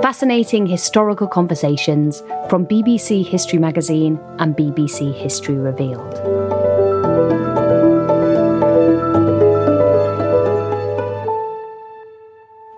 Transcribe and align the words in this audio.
Fascinating 0.00 0.66
historical 0.66 1.28
conversations 1.28 2.22
from 2.48 2.66
BBC 2.66 3.26
History 3.26 3.58
Magazine 3.58 4.18
and 4.38 4.56
BBC 4.56 5.12
History 5.12 5.56
Revealed. 5.56 6.14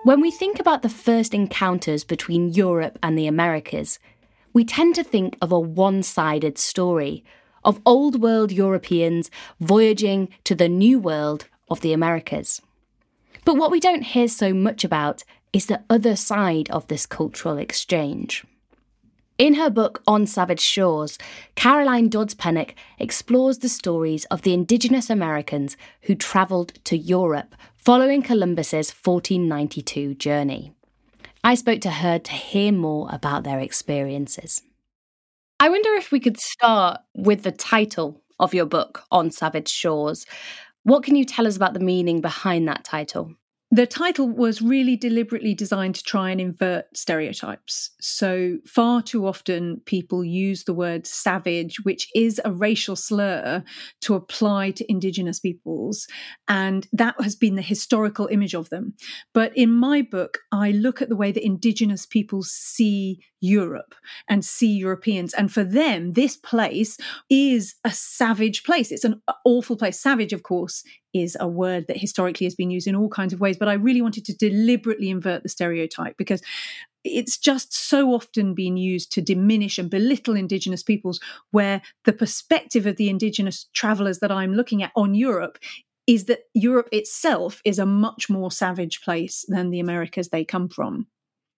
When 0.03 0.19
we 0.19 0.29
think 0.29 0.59
about 0.59 0.81
the 0.81 0.89
first 0.89 1.33
encounters 1.33 2.03
between 2.03 2.49
Europe 2.49 2.99
and 3.01 3.17
the 3.17 3.27
Americas, 3.27 3.97
we 4.51 4.65
tend 4.65 4.95
to 4.95 5.03
think 5.03 5.37
of 5.41 5.53
a 5.53 5.59
one 5.59 6.03
sided 6.03 6.57
story 6.57 7.23
of 7.63 7.79
old 7.85 8.21
world 8.21 8.51
Europeans 8.51 9.31
voyaging 9.61 10.27
to 10.43 10.53
the 10.53 10.67
new 10.67 10.99
world 10.99 11.47
of 11.69 11.79
the 11.79 11.93
Americas. 11.93 12.61
But 13.45 13.57
what 13.57 13.71
we 13.71 13.79
don't 13.79 14.01
hear 14.01 14.27
so 14.27 14.53
much 14.53 14.83
about 14.83 15.23
is 15.55 15.67
the 15.67 15.81
other 15.89 16.17
side 16.17 16.69
of 16.69 16.85
this 16.89 17.05
cultural 17.05 17.57
exchange. 17.57 18.43
In 19.37 19.53
her 19.53 19.69
book 19.69 20.03
On 20.05 20.27
Savage 20.27 20.59
Shores, 20.59 21.17
Caroline 21.55 22.09
Dodds 22.09 22.35
Pennock 22.35 22.73
explores 22.99 23.59
the 23.59 23.69
stories 23.69 24.25
of 24.25 24.41
the 24.41 24.53
indigenous 24.53 25.09
Americans 25.09 25.77
who 26.01 26.13
travelled 26.13 26.73
to 26.83 26.97
Europe 26.97 27.55
following 27.77 28.21
Columbus's 28.21 28.91
1492 28.91 30.15
journey. 30.15 30.73
I 31.41 31.55
spoke 31.55 31.79
to 31.81 31.89
her 31.89 32.19
to 32.19 32.31
hear 32.33 32.73
more 32.73 33.07
about 33.09 33.45
their 33.45 33.61
experiences. 33.61 34.61
I 35.61 35.69
wonder 35.69 35.93
if 35.93 36.11
we 36.11 36.19
could 36.19 36.37
start 36.37 36.99
with 37.15 37.43
the 37.43 37.53
title 37.53 38.21
of 38.41 38.53
your 38.53 38.65
book, 38.65 39.03
On 39.09 39.31
Savage 39.31 39.69
Shores. 39.69 40.25
What 40.83 41.03
can 41.03 41.15
you 41.15 41.23
tell 41.23 41.47
us 41.47 41.55
about 41.55 41.73
the 41.73 41.79
meaning 41.79 42.19
behind 42.19 42.67
that 42.67 42.83
title? 42.83 43.35
The 43.75 43.85
title 43.85 44.29
was 44.29 44.61
really 44.61 44.95
deliberately 44.95 45.53
designed 45.53 45.95
to 45.95 46.03
try 46.03 46.29
and 46.29 46.39
invert 46.39 46.85
stereotypes. 46.95 47.89
So, 47.99 48.59
far 48.65 49.01
too 49.01 49.27
often, 49.27 49.81
people 49.85 50.23
use 50.23 50.63
the 50.63 50.73
word 50.73 51.05
savage, 51.05 51.81
which 51.83 52.07
is 52.15 52.39
a 52.45 52.53
racial 52.53 52.95
slur, 52.95 53.65
to 53.99 54.15
apply 54.15 54.71
to 54.71 54.89
Indigenous 54.89 55.41
peoples. 55.41 56.07
And 56.47 56.87
that 56.93 57.15
has 57.19 57.35
been 57.35 57.55
the 57.55 57.61
historical 57.61 58.27
image 58.27 58.53
of 58.53 58.69
them. 58.69 58.93
But 59.33 59.51
in 59.57 59.73
my 59.73 60.01
book, 60.01 60.37
I 60.53 60.71
look 60.71 61.01
at 61.01 61.09
the 61.09 61.17
way 61.17 61.33
that 61.33 61.45
Indigenous 61.45 62.05
peoples 62.05 62.51
see 62.51 63.19
Europe 63.41 63.93
and 64.29 64.43
see 64.43 64.71
Europeans. 64.71 65.33
And 65.33 65.51
for 65.51 65.63
them, 65.63 66.13
this 66.13 66.37
place 66.37 66.97
is 67.29 67.75
a 67.83 67.91
savage 67.91 68.63
place. 68.63 68.91
It's 68.91 69.03
an 69.03 69.21
awful 69.45 69.75
place. 69.75 69.99
Savage, 69.99 70.33
of 70.33 70.43
course, 70.43 70.83
is 71.15 71.37
a 71.39 71.47
word 71.47 71.87
that 71.87 71.97
historically 71.97 72.45
has 72.45 72.55
been 72.55 72.69
used 72.69 72.87
in 72.87 72.95
all 72.95 73.07
kinds 73.07 73.31
of 73.31 73.39
ways. 73.39 73.55
But 73.57 73.69
I 73.69 73.73
really 73.73 74.01
wanted 74.01 74.25
to 74.25 74.35
deliberately 74.35 75.09
invert 75.09 75.43
the 75.43 75.49
stereotype 75.49 76.17
because 76.17 76.41
it's 77.05 77.37
just 77.37 77.73
so 77.73 78.13
often 78.13 78.53
been 78.53 78.75
used 78.75 79.13
to 79.13 79.21
diminish 79.21 79.77
and 79.77 79.89
belittle 79.89 80.35
indigenous 80.35 80.83
peoples 80.83 81.21
where 81.51 81.81
the 82.03 82.11
perspective 82.11 82.85
of 82.85 82.97
the 82.97 83.09
indigenous 83.09 83.67
travelers 83.73 84.19
that 84.19 84.31
i'm 84.31 84.55
looking 84.55 84.81
at 84.81 84.91
on 84.95 85.13
europe 85.13 85.59
is 86.07 86.25
that 86.25 86.39
europe 86.55 86.89
itself 86.91 87.61
is 87.63 87.77
a 87.77 87.85
much 87.85 88.27
more 88.27 88.49
savage 88.49 89.01
place 89.01 89.45
than 89.47 89.69
the 89.69 89.79
americas 89.79 90.29
they 90.29 90.43
come 90.43 90.67
from 90.67 91.05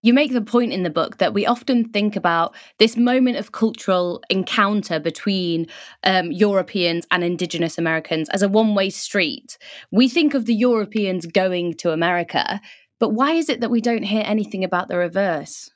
you 0.08 0.14
make 0.14 0.32
the 0.32 0.42
point 0.42 0.72
in 0.72 0.84
the 0.84 0.90
book 0.90 1.18
that 1.18 1.34
we 1.34 1.46
often 1.46 1.90
think 1.90 2.16
about 2.16 2.56
this 2.80 2.96
moment 2.96 3.36
of 3.36 3.52
cultural 3.52 4.24
encounter 4.30 5.00
between 5.00 5.68
um, 6.04 6.32
Europeans 6.32 7.06
and 7.12 7.26
Indigenous 7.26 7.78
Americans 7.78 8.30
as 8.30 8.42
a 8.42 8.48
one 8.48 8.74
way 8.74 8.90
street. 8.90 9.58
We 9.92 10.08
think 10.08 10.34
of 10.34 10.46
the 10.46 10.56
Europeans 10.56 11.26
going 11.26 11.74
to 11.76 11.92
America, 11.92 12.62
but 13.00 13.10
why 13.10 13.34
is 13.34 13.50
it 13.50 13.60
that 13.60 13.70
we 13.70 13.82
don't 13.82 14.04
hear 14.04 14.24
anything 14.26 14.64
about 14.64 14.88
the 14.88 14.98
reverse? 14.98 15.70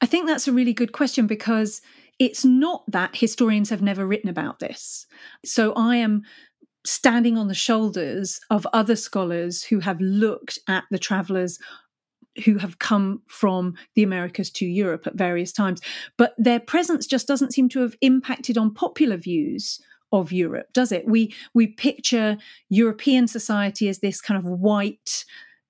I 0.00 0.06
think 0.06 0.26
that's 0.26 0.48
a 0.48 0.52
really 0.52 0.74
good 0.74 0.92
question 0.92 1.28
because 1.28 1.80
it's 2.18 2.44
not 2.44 2.82
that 2.88 3.16
historians 3.16 3.70
have 3.70 3.82
never 3.82 4.04
written 4.04 4.28
about 4.28 4.58
this. 4.58 5.06
So 5.44 5.72
I 5.74 5.96
am 5.96 6.22
standing 6.84 7.38
on 7.38 7.46
the 7.48 7.54
shoulders 7.54 8.40
of 8.50 8.66
other 8.72 8.96
scholars 8.96 9.64
who 9.64 9.80
have 9.80 10.00
looked 10.00 10.58
at 10.66 10.84
the 10.90 10.98
travelers 10.98 11.58
who 12.44 12.58
have 12.58 12.78
come 12.78 13.22
from 13.26 13.74
the 13.94 14.02
Americas 14.02 14.50
to 14.50 14.66
Europe 14.66 15.06
at 15.06 15.14
various 15.14 15.52
times. 15.52 15.80
But 16.16 16.34
their 16.38 16.60
presence 16.60 17.06
just 17.06 17.26
doesn't 17.26 17.52
seem 17.52 17.68
to 17.70 17.80
have 17.80 17.96
impacted 18.00 18.56
on 18.56 18.74
popular 18.74 19.16
views 19.16 19.80
of 20.12 20.32
Europe, 20.32 20.72
does 20.72 20.92
it? 20.92 21.06
We 21.06 21.34
we 21.54 21.66
picture 21.66 22.38
European 22.68 23.28
society 23.28 23.88
as 23.88 23.98
this 23.98 24.20
kind 24.20 24.38
of 24.38 24.50
white, 24.50 25.24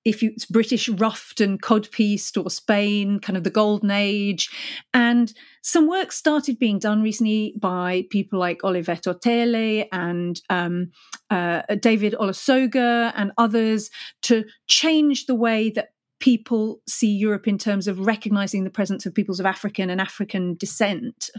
if 0.05 0.23
it's 0.23 0.45
British 0.45 0.87
ruffed 0.87 1.41
and 1.41 1.61
codpieced, 1.61 2.41
or 2.41 2.49
Spain, 2.49 3.19
kind 3.19 3.35
of 3.35 3.43
the 3.43 3.49
golden 3.49 3.91
age. 3.91 4.49
And 4.93 5.33
some 5.61 5.87
work 5.89 6.11
started 6.11 6.57
being 6.57 6.79
done 6.79 7.01
recently 7.01 7.53
by 7.59 8.05
people 8.09 8.39
like 8.39 8.61
Olivette 8.61 9.13
Otele 9.13 9.87
and 9.91 10.41
um, 10.49 10.91
uh, 11.29 11.63
David 11.81 12.15
Olusoga 12.19 13.11
and 13.15 13.33
others 13.37 13.89
to 14.23 14.45
change 14.67 15.25
the 15.25 15.35
way 15.35 15.69
that 15.71 15.89
people 16.19 16.81
see 16.87 17.09
Europe 17.09 17.47
in 17.47 17.57
terms 17.57 17.87
of 17.87 17.99
recognizing 17.99 18.63
the 18.63 18.69
presence 18.69 19.05
of 19.05 19.13
peoples 19.13 19.39
of 19.39 19.45
African 19.45 19.89
and 19.89 20.01
African 20.01 20.55
descent. 20.55 21.29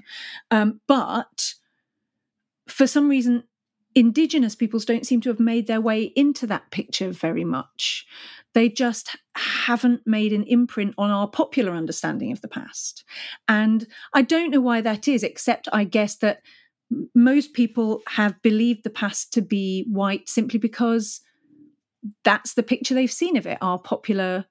Um, 0.51 0.81
but 0.87 1.55
for 2.69 2.87
some 2.87 3.09
reason, 3.09 3.45
indigenous 3.95 4.55
peoples 4.55 4.85
don't 4.85 5.07
seem 5.07 5.21
to 5.21 5.29
have 5.29 5.41
made 5.41 5.67
their 5.67 5.81
way 5.81 6.05
into 6.17 6.47
that 6.47 6.71
picture 6.71 7.11
very 7.11 7.45
much. 7.45 8.07
They 8.55 8.69
just 8.69 9.17
haven't 9.37 10.03
made 10.07 10.33
an 10.33 10.45
imprint 10.45 10.95
on 10.97 11.11
our 11.11 11.29
popular 11.29 11.73
understanding 11.73 12.33
of 12.33 12.41
the 12.41 12.49
past. 12.49 13.05
And 13.49 13.87
I 14.15 14.23
don't 14.23 14.51
know 14.51 14.61
why 14.61 14.81
that 14.81 15.09
is, 15.09 15.23
except 15.23 15.69
I 15.73 15.85
guess 15.85 16.17
that 16.17 16.41
most 17.15 17.53
people 17.53 18.03
have 18.09 18.41
believed 18.43 18.85
the 18.85 18.91
past 18.91 19.33
to 19.35 19.43
be 19.43 19.87
white 19.89 20.29
simply 20.29 20.59
because 20.59 21.21
that's 22.25 22.55
the 22.55 22.63
picture 22.63 22.95
they've 22.95 23.11
seen 23.11 23.37
of 23.37 23.47
it. 23.47 23.59
Our 23.61 23.79
popular 23.79 24.47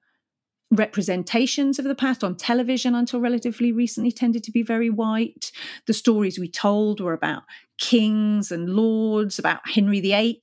representations 0.70 1.78
of 1.78 1.84
the 1.84 1.94
past 1.94 2.22
on 2.22 2.36
television 2.36 2.94
until 2.94 3.20
relatively 3.20 3.72
recently 3.72 4.12
tended 4.12 4.44
to 4.44 4.52
be 4.52 4.62
very 4.62 4.90
white. 4.90 5.50
The 5.86 5.92
stories 5.92 6.38
we 6.38 6.48
told 6.48 7.00
were 7.00 7.12
about 7.12 7.42
kings 7.78 8.52
and 8.52 8.70
lords, 8.70 9.38
about 9.38 9.60
Henry 9.68 10.00
VIII. 10.00 10.42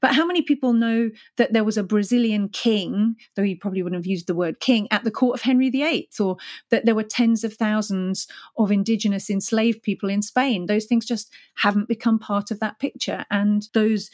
But 0.00 0.14
how 0.14 0.24
many 0.24 0.40
people 0.40 0.72
know 0.72 1.10
that 1.36 1.52
there 1.52 1.64
was 1.64 1.76
a 1.76 1.82
Brazilian 1.82 2.48
king, 2.48 3.16
though 3.36 3.42
he 3.42 3.54
probably 3.54 3.82
wouldn't 3.82 3.98
have 3.98 4.06
used 4.06 4.26
the 4.26 4.34
word 4.34 4.60
king, 4.60 4.88
at 4.90 5.04
the 5.04 5.10
court 5.10 5.34
of 5.34 5.42
Henry 5.42 5.68
VIII, 5.68 6.08
or 6.18 6.36
that 6.70 6.86
there 6.86 6.94
were 6.94 7.02
tens 7.02 7.44
of 7.44 7.52
thousands 7.52 8.26
of 8.56 8.72
indigenous 8.72 9.28
enslaved 9.28 9.82
people 9.82 10.08
in 10.08 10.22
Spain? 10.22 10.66
Those 10.66 10.86
things 10.86 11.04
just 11.04 11.30
haven't 11.56 11.88
become 11.88 12.18
part 12.18 12.50
of 12.50 12.60
that 12.60 12.78
picture. 12.78 13.26
And 13.30 13.68
those 13.74 14.08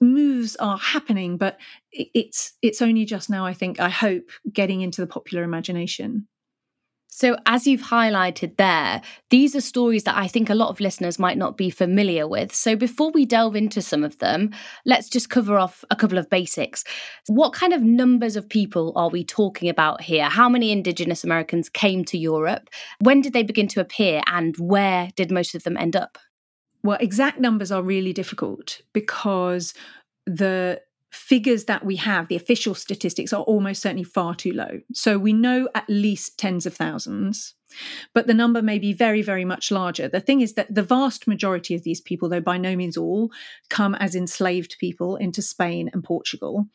moves 0.00 0.56
are 0.56 0.78
happening, 0.78 1.36
but 1.36 1.58
it's 1.92 2.54
it's 2.62 2.82
only 2.82 3.04
just 3.04 3.30
now, 3.30 3.44
I 3.44 3.54
think, 3.54 3.80
I 3.80 3.88
hope, 3.88 4.30
getting 4.52 4.80
into 4.80 5.00
the 5.00 5.06
popular 5.06 5.42
imagination. 5.42 6.26
So, 7.10 7.36
as 7.46 7.66
you've 7.66 7.80
highlighted 7.80 8.58
there, 8.58 9.02
these 9.30 9.56
are 9.56 9.60
stories 9.60 10.04
that 10.04 10.16
I 10.16 10.28
think 10.28 10.50
a 10.50 10.54
lot 10.54 10.68
of 10.68 10.78
listeners 10.78 11.18
might 11.18 11.36
not 11.36 11.56
be 11.56 11.68
familiar 11.68 12.28
with. 12.28 12.54
So, 12.54 12.76
before 12.76 13.10
we 13.10 13.24
delve 13.24 13.56
into 13.56 13.82
some 13.82 14.04
of 14.04 14.18
them, 14.18 14.50
let's 14.84 15.08
just 15.08 15.28
cover 15.28 15.58
off 15.58 15.84
a 15.90 15.96
couple 15.96 16.18
of 16.18 16.30
basics. 16.30 16.84
What 17.26 17.54
kind 17.54 17.72
of 17.72 17.82
numbers 17.82 18.36
of 18.36 18.48
people 18.48 18.92
are 18.94 19.08
we 19.08 19.24
talking 19.24 19.68
about 19.68 20.02
here? 20.02 20.28
How 20.28 20.48
many 20.48 20.70
Indigenous 20.70 21.24
Americans 21.24 21.68
came 21.68 22.04
to 22.04 22.18
Europe? 22.18 22.68
When 23.00 23.20
did 23.20 23.32
they 23.32 23.42
begin 23.42 23.66
to 23.68 23.80
appear? 23.80 24.20
And 24.26 24.54
where 24.58 25.08
did 25.16 25.32
most 25.32 25.56
of 25.56 25.64
them 25.64 25.76
end 25.76 25.96
up? 25.96 26.18
Well, 26.82 26.98
exact 27.00 27.40
numbers 27.40 27.72
are 27.72 27.82
really 27.82 28.12
difficult 28.12 28.82
because 28.92 29.74
the 30.26 30.80
figures 31.10 31.64
that 31.64 31.84
we 31.84 31.96
have, 31.96 32.28
the 32.28 32.36
official 32.36 32.74
statistics, 32.74 33.32
are 33.32 33.42
almost 33.42 33.82
certainly 33.82 34.04
far 34.04 34.34
too 34.34 34.52
low. 34.52 34.80
So 34.92 35.18
we 35.18 35.32
know 35.32 35.68
at 35.74 35.88
least 35.88 36.38
tens 36.38 36.66
of 36.66 36.74
thousands, 36.74 37.54
but 38.14 38.26
the 38.26 38.34
number 38.34 38.62
may 38.62 38.78
be 38.78 38.92
very, 38.92 39.22
very 39.22 39.44
much 39.44 39.70
larger. 39.70 40.08
The 40.08 40.20
thing 40.20 40.40
is 40.40 40.54
that 40.54 40.74
the 40.74 40.82
vast 40.82 41.26
majority 41.26 41.74
of 41.74 41.82
these 41.82 42.00
people, 42.00 42.28
though 42.28 42.40
by 42.40 42.58
no 42.58 42.76
means 42.76 42.96
all, 42.96 43.30
come 43.70 43.94
as 43.94 44.14
enslaved 44.14 44.76
people 44.78 45.16
into 45.16 45.42
Spain 45.42 45.90
and 45.92 46.04
Portugal. 46.04 46.66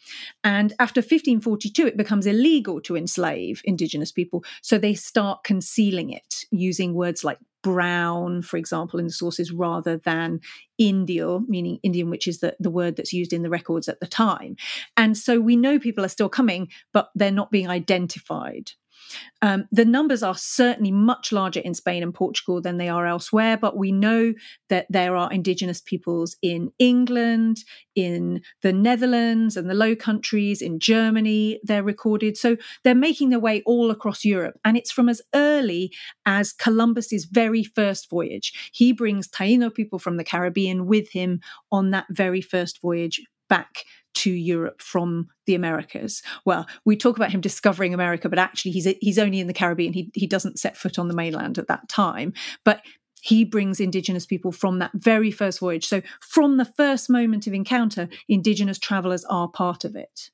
And 0.43 0.73
after 0.79 0.99
1542, 0.99 1.87
it 1.87 1.97
becomes 1.97 2.25
illegal 2.25 2.81
to 2.81 2.97
enslave 2.97 3.61
indigenous 3.65 4.11
people. 4.11 4.43
So 4.61 4.77
they 4.77 4.95
start 4.95 5.43
concealing 5.43 6.09
it 6.09 6.45
using 6.51 6.93
words 6.93 7.23
like 7.23 7.39
brown, 7.63 8.43
for 8.43 8.57
example, 8.57 8.99
in 8.99 9.07
the 9.07 9.11
sources 9.11 9.51
rather 9.51 9.97
than 9.97 10.41
Indio, 10.77 11.39
meaning 11.47 11.79
Indian, 11.81 12.09
which 12.09 12.27
is 12.27 12.39
the, 12.39 12.55
the 12.59 12.69
word 12.69 12.95
that's 12.95 13.13
used 13.13 13.33
in 13.33 13.41
the 13.41 13.49
records 13.49 13.87
at 13.87 13.99
the 13.99 14.07
time. 14.07 14.55
And 14.95 15.17
so 15.17 15.39
we 15.39 15.55
know 15.55 15.79
people 15.79 16.05
are 16.05 16.09
still 16.09 16.29
coming, 16.29 16.67
but 16.91 17.09
they're 17.15 17.31
not 17.31 17.49
being 17.49 17.69
identified. 17.69 18.71
Um, 19.41 19.65
the 19.71 19.85
numbers 19.85 20.23
are 20.23 20.35
certainly 20.35 20.91
much 20.91 21.31
larger 21.31 21.59
in 21.59 21.73
Spain 21.73 22.01
and 22.01 22.13
Portugal 22.13 22.61
than 22.61 22.77
they 22.77 22.87
are 22.87 23.05
elsewhere, 23.05 23.57
but 23.57 23.77
we 23.77 23.91
know 23.91 24.33
that 24.69 24.87
there 24.89 25.15
are 25.15 25.31
indigenous 25.31 25.81
peoples 25.81 26.37
in 26.41 26.71
England, 26.79 27.63
in 27.95 28.41
the 28.61 28.73
Netherlands 28.73 29.57
and 29.57 29.69
the 29.69 29.73
Low 29.73 29.95
Countries, 29.95 30.61
in 30.61 30.79
Germany, 30.79 31.59
they're 31.63 31.83
recorded. 31.83 32.37
So 32.37 32.57
they're 32.83 32.95
making 32.95 33.29
their 33.29 33.39
way 33.39 33.61
all 33.65 33.91
across 33.91 34.23
Europe. 34.23 34.59
And 34.63 34.77
it's 34.77 34.91
from 34.91 35.09
as 35.09 35.21
early 35.35 35.91
as 36.25 36.53
Columbus's 36.53 37.25
very 37.25 37.63
first 37.63 38.09
voyage. 38.09 38.71
He 38.71 38.93
brings 38.93 39.27
Taino 39.27 39.73
people 39.73 39.99
from 39.99 40.17
the 40.17 40.23
Caribbean 40.23 40.85
with 40.87 41.11
him 41.11 41.41
on 41.71 41.91
that 41.91 42.05
very 42.09 42.41
first 42.41 42.81
voyage 42.81 43.21
back 43.49 43.83
to 44.13 44.31
Europe 44.31 44.81
from 44.81 45.29
the 45.45 45.55
Americas. 45.55 46.21
Well, 46.45 46.67
we 46.85 46.95
talk 46.95 47.17
about 47.17 47.31
him 47.31 47.41
discovering 47.41 47.93
America, 47.93 48.29
but 48.29 48.39
actually 48.39 48.71
he's 48.71 48.87
he's 49.01 49.19
only 49.19 49.39
in 49.39 49.47
the 49.47 49.53
Caribbean. 49.53 49.93
He 49.93 50.11
he 50.13 50.27
doesn't 50.27 50.59
set 50.59 50.77
foot 50.77 50.99
on 50.99 51.07
the 51.07 51.15
mainland 51.15 51.57
at 51.57 51.67
that 51.67 51.89
time. 51.89 52.33
But 52.63 52.81
he 53.21 53.45
brings 53.45 53.79
indigenous 53.79 54.25
people 54.25 54.51
from 54.51 54.79
that 54.79 54.91
very 54.93 55.31
first 55.31 55.59
voyage. 55.59 55.87
So 55.87 56.01
from 56.19 56.57
the 56.57 56.65
first 56.65 57.09
moment 57.09 57.47
of 57.47 57.53
encounter, 57.53 58.09
indigenous 58.27 58.77
travelers 58.77 59.23
are 59.25 59.47
part 59.47 59.85
of 59.85 59.95
it. 59.95 60.29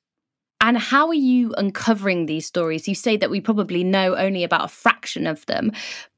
And 0.60 0.76
how 0.76 1.06
are 1.06 1.14
you 1.14 1.54
uncovering 1.56 2.26
these 2.26 2.46
stories? 2.46 2.88
You 2.88 2.96
say 2.96 3.16
that 3.16 3.30
we 3.30 3.40
probably 3.40 3.84
know 3.84 4.16
only 4.16 4.42
about 4.42 4.64
a 4.64 4.68
fraction 4.68 5.26
of 5.28 5.46
them. 5.46 5.70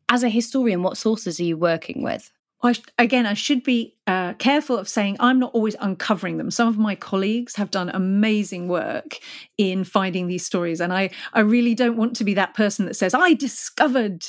As 0.09 0.23
a 0.23 0.31
historian, 0.31 0.82
what 0.82 0.97
sources 0.97 1.38
are 1.38 1.44
you 1.44 1.59
working 1.59 2.03
with? 2.03 2.32
I, 2.62 2.75
again, 2.99 3.26
I 3.26 3.35
should 3.35 3.64
be 3.64 3.97
uh, 4.06 4.35
careful 4.35 4.79
of 4.79 4.88
saying 4.88 5.17
I'm 5.19 5.38
not 5.38 5.53
always 5.53 5.75
uncovering 5.81 6.37
them. 6.37 6.50
Some 6.50 6.69
of 6.69 6.79
my 6.79 6.94
colleagues 6.94 7.56
have 7.56 7.70
done 7.70 7.91
amazing 7.91 8.69
work 8.69 9.19
in 9.59 9.85
finding 9.85 10.29
these 10.29 10.47
stories, 10.47 10.81
and 10.81 10.93
I, 10.93 11.11
I 11.32 11.41
really 11.41 11.75
don't 11.75 11.97
want 11.97 12.14
to 12.17 12.25
be 12.25 12.35
that 12.35 12.55
person 12.55 12.87
that 12.87 12.94
says 12.94 13.14
I 13.14 13.35
discovered 13.35 14.25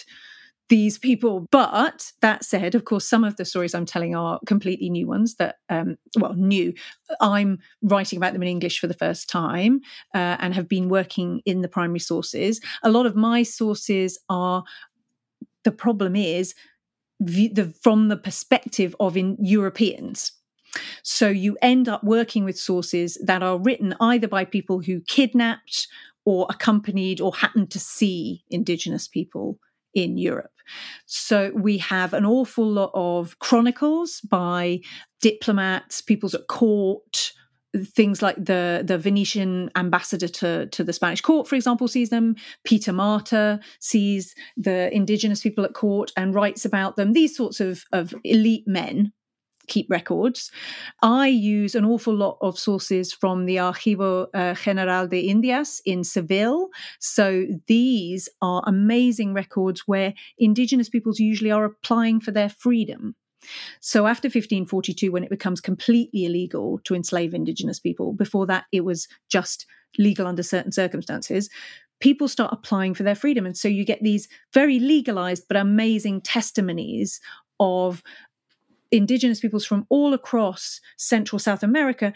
these 0.69 0.97
people. 0.97 1.47
But 1.51 2.11
that 2.21 2.43
said, 2.43 2.73
of 2.73 2.85
course, 2.85 3.05
some 3.05 3.23
of 3.23 3.35
the 3.35 3.45
stories 3.45 3.75
I'm 3.75 3.85
telling 3.85 4.15
are 4.15 4.39
completely 4.47 4.89
new 4.89 5.07
ones 5.07 5.35
that, 5.35 5.57
um, 5.69 5.97
well, 6.17 6.33
new. 6.33 6.73
I'm 7.21 7.59
writing 7.83 8.17
about 8.17 8.33
them 8.33 8.41
in 8.41 8.47
English 8.49 8.79
for 8.79 8.87
the 8.87 8.93
first 8.93 9.29
time 9.29 9.81
uh, 10.15 10.37
and 10.39 10.53
have 10.55 10.67
been 10.67 10.89
working 10.89 11.41
in 11.45 11.61
the 11.61 11.67
primary 11.67 11.99
sources. 11.99 12.61
A 12.81 12.89
lot 12.89 13.05
of 13.05 13.15
my 13.15 13.43
sources 13.43 14.19
are. 14.29 14.63
The 15.63 15.71
problem 15.71 16.17
is 16.17 16.55
the, 17.25 17.73
from 17.81 18.07
the 18.07 18.17
perspective 18.17 18.95
of 18.99 19.17
in 19.17 19.37
Europeans. 19.39 20.31
So 21.03 21.29
you 21.29 21.57
end 21.61 21.87
up 21.87 22.03
working 22.03 22.45
with 22.45 22.57
sources 22.57 23.17
that 23.23 23.43
are 23.43 23.59
written 23.59 23.95
either 23.99 24.27
by 24.27 24.45
people 24.45 24.81
who 24.81 25.01
kidnapped 25.01 25.87
or 26.25 26.47
accompanied 26.49 27.21
or 27.21 27.35
happened 27.35 27.69
to 27.71 27.79
see 27.79 28.43
indigenous 28.49 29.07
people 29.07 29.59
in 29.93 30.17
Europe. 30.17 30.51
So 31.05 31.51
we 31.53 31.77
have 31.79 32.13
an 32.13 32.25
awful 32.25 32.65
lot 32.65 32.91
of 32.93 33.37
chronicles 33.39 34.21
by 34.21 34.79
diplomats, 35.21 36.01
people's 36.01 36.33
at 36.33 36.47
court, 36.47 37.33
things 37.75 38.21
like 38.21 38.35
the 38.37 38.83
the 38.85 38.97
Venetian 38.97 39.69
ambassador 39.75 40.27
to, 40.27 40.67
to 40.67 40.83
the 40.83 40.93
Spanish 40.93 41.21
court, 41.21 41.47
for 41.47 41.55
example, 41.55 41.87
sees 41.87 42.09
them. 42.09 42.35
Peter 42.63 42.93
Martyr 42.93 43.59
sees 43.79 44.35
the 44.55 44.93
indigenous 44.93 45.41
people 45.41 45.65
at 45.65 45.73
court 45.73 46.11
and 46.15 46.35
writes 46.35 46.65
about 46.65 46.95
them. 46.95 47.13
These 47.13 47.35
sorts 47.35 47.59
of, 47.59 47.85
of 47.91 48.13
elite 48.23 48.67
men 48.67 49.11
keep 49.67 49.89
records. 49.89 50.51
I 51.01 51.27
use 51.27 51.75
an 51.75 51.85
awful 51.85 52.13
lot 52.13 52.37
of 52.41 52.59
sources 52.59 53.13
from 53.13 53.45
the 53.45 53.57
Archivo 53.57 54.27
uh, 54.33 54.53
General 54.55 55.07
de 55.07 55.21
Indias 55.21 55.81
in 55.85 56.03
Seville. 56.03 56.67
So 56.99 57.45
these 57.67 58.29
are 58.41 58.63
amazing 58.67 59.33
records 59.33 59.87
where 59.87 60.13
indigenous 60.37 60.89
peoples 60.89 61.19
usually 61.19 61.51
are 61.51 61.65
applying 61.65 62.19
for 62.19 62.31
their 62.31 62.49
freedom. 62.49 63.15
So 63.79 64.07
after 64.07 64.27
1542, 64.27 65.11
when 65.11 65.23
it 65.23 65.29
becomes 65.29 65.61
completely 65.61 66.25
illegal 66.25 66.79
to 66.85 66.95
enslave 66.95 67.33
indigenous 67.33 67.79
people, 67.79 68.13
before 68.13 68.45
that 68.47 68.65
it 68.71 68.81
was 68.81 69.07
just 69.29 69.65
legal 69.97 70.27
under 70.27 70.43
certain 70.43 70.71
circumstances, 70.71 71.49
people 71.99 72.27
start 72.27 72.53
applying 72.53 72.93
for 72.93 73.03
their 73.03 73.15
freedom. 73.15 73.45
And 73.45 73.57
so 73.57 73.67
you 73.67 73.85
get 73.85 74.03
these 74.03 74.27
very 74.53 74.79
legalized 74.79 75.45
but 75.47 75.57
amazing 75.57 76.21
testimonies 76.21 77.21
of 77.59 78.03
indigenous 78.91 79.39
peoples 79.39 79.65
from 79.65 79.85
all 79.89 80.13
across 80.13 80.81
Central 80.97 81.39
South 81.39 81.63
America 81.63 82.13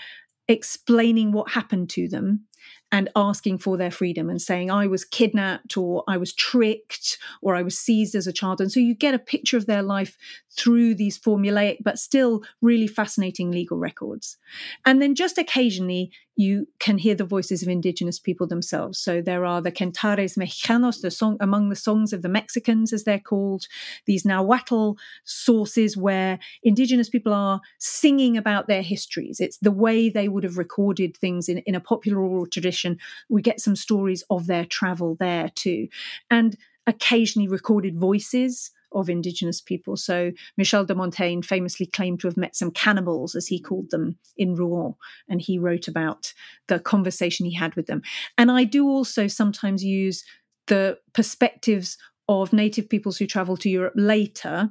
explaining 0.48 1.31
what 1.31 1.51
happened 1.51 1.89
to 1.91 2.07
them 2.07 2.46
and 2.91 3.10
asking 3.15 3.58
for 3.58 3.77
their 3.77 3.91
freedom 3.91 4.29
and 4.29 4.41
saying, 4.41 4.72
I 4.72 4.88
was 4.88 5.03
kidnapped 5.03 5.75
or 5.77 6.03
I 6.08 6.17
was 6.17 6.34
tricked 6.34 7.17
or 7.41 7.56
I 7.56 7.62
was 7.62 7.77
seized 7.77 8.15
as 8.15 8.27
a 8.27 8.34
child. 8.34 8.62
And 8.62 8.72
so 8.72 8.79
you 8.79 8.96
get 8.96 9.13
a 9.13 9.20
picture 9.20 9.58
of 9.58 9.65
their 9.65 9.84
life 9.84 10.17
through 10.51 10.96
these 10.96 11.20
formulaic 11.20 11.77
but 11.84 12.00
still 12.00 12.44
really 12.62 12.88
fascinating 12.88 13.51
legal 13.51 13.77
records. 13.77 14.38
And 14.86 15.01
then 15.01 15.15
just 15.15 15.38
occasionally 15.38 16.12
you 16.38 16.67
can 16.79 17.00
hear 17.00 17.15
the 17.15 17.25
voices 17.25 17.63
of 17.63 17.67
indigenous 17.67 18.20
people 18.20 18.46
themselves. 18.46 19.00
So 19.00 19.22
there 19.22 19.44
are 19.44 19.60
the 19.60 19.72
Cantares 19.72 20.36
Mexicanos, 20.36 21.01
the 21.01 21.10
song 21.10 21.36
among 21.39 21.70
the 21.70 21.75
songs 21.75 22.13
of 22.13 22.22
the 22.22 22.29
Mexicans, 22.29 22.94
as 22.94 23.03
they're 23.03 23.20
called, 23.20 23.67
these 24.06 24.24
Nahuatl 24.24 24.94
sources 25.25 25.98
where 25.98 26.38
indigenous 26.62 27.10
people 27.10 27.34
are 27.34 27.60
singing 27.79 28.38
about 28.38 28.67
their 28.67 28.84
histories. 28.84 29.39
It's 29.39 29.58
the 29.58 29.72
way 29.72 30.10
they 30.10 30.29
would 30.29 30.44
have 30.44 30.60
recorded 30.60 31.17
things 31.17 31.50
in, 31.50 31.58
in 31.60 31.74
a 31.74 31.79
popular 31.79 32.20
oral 32.22 32.46
tradition. 32.46 33.00
We 33.29 33.41
get 33.41 33.60
some 33.60 33.75
stories 33.75 34.24
of 34.29 34.46
their 34.46 34.65
travel 34.65 35.15
there 35.20 35.50
too. 35.56 35.88
And 36.29 36.56
occasionally 36.86 37.48
recorded 37.48 38.00
voices 38.00 38.72
of 38.97 39.09
indigenous 39.09 39.61
people. 39.61 39.95
So 39.95 40.31
Michel 40.57 40.85
de 40.85 40.95
Montaigne 40.95 41.41
famously 41.41 41.85
claimed 41.85 42.19
to 42.21 42.27
have 42.27 42.37
met 42.37 42.55
some 42.55 42.71
cannibals, 42.71 43.35
as 43.35 43.47
he 43.47 43.59
called 43.59 43.91
them, 43.91 44.17
in 44.35 44.55
Rouen, 44.55 44.95
and 45.29 45.41
he 45.41 45.57
wrote 45.57 45.87
about 45.87 46.33
the 46.67 46.79
conversation 46.79 47.45
he 47.45 47.53
had 47.53 47.75
with 47.75 47.87
them. 47.87 48.01
And 48.37 48.51
I 48.51 48.63
do 48.63 48.87
also 48.87 49.27
sometimes 49.27 49.83
use 49.83 50.23
the 50.67 50.97
perspectives 51.13 51.97
of 52.27 52.51
native 52.51 52.89
peoples 52.89 53.17
who 53.17 53.27
travel 53.27 53.55
to 53.57 53.69
Europe 53.69 53.93
later 53.95 54.69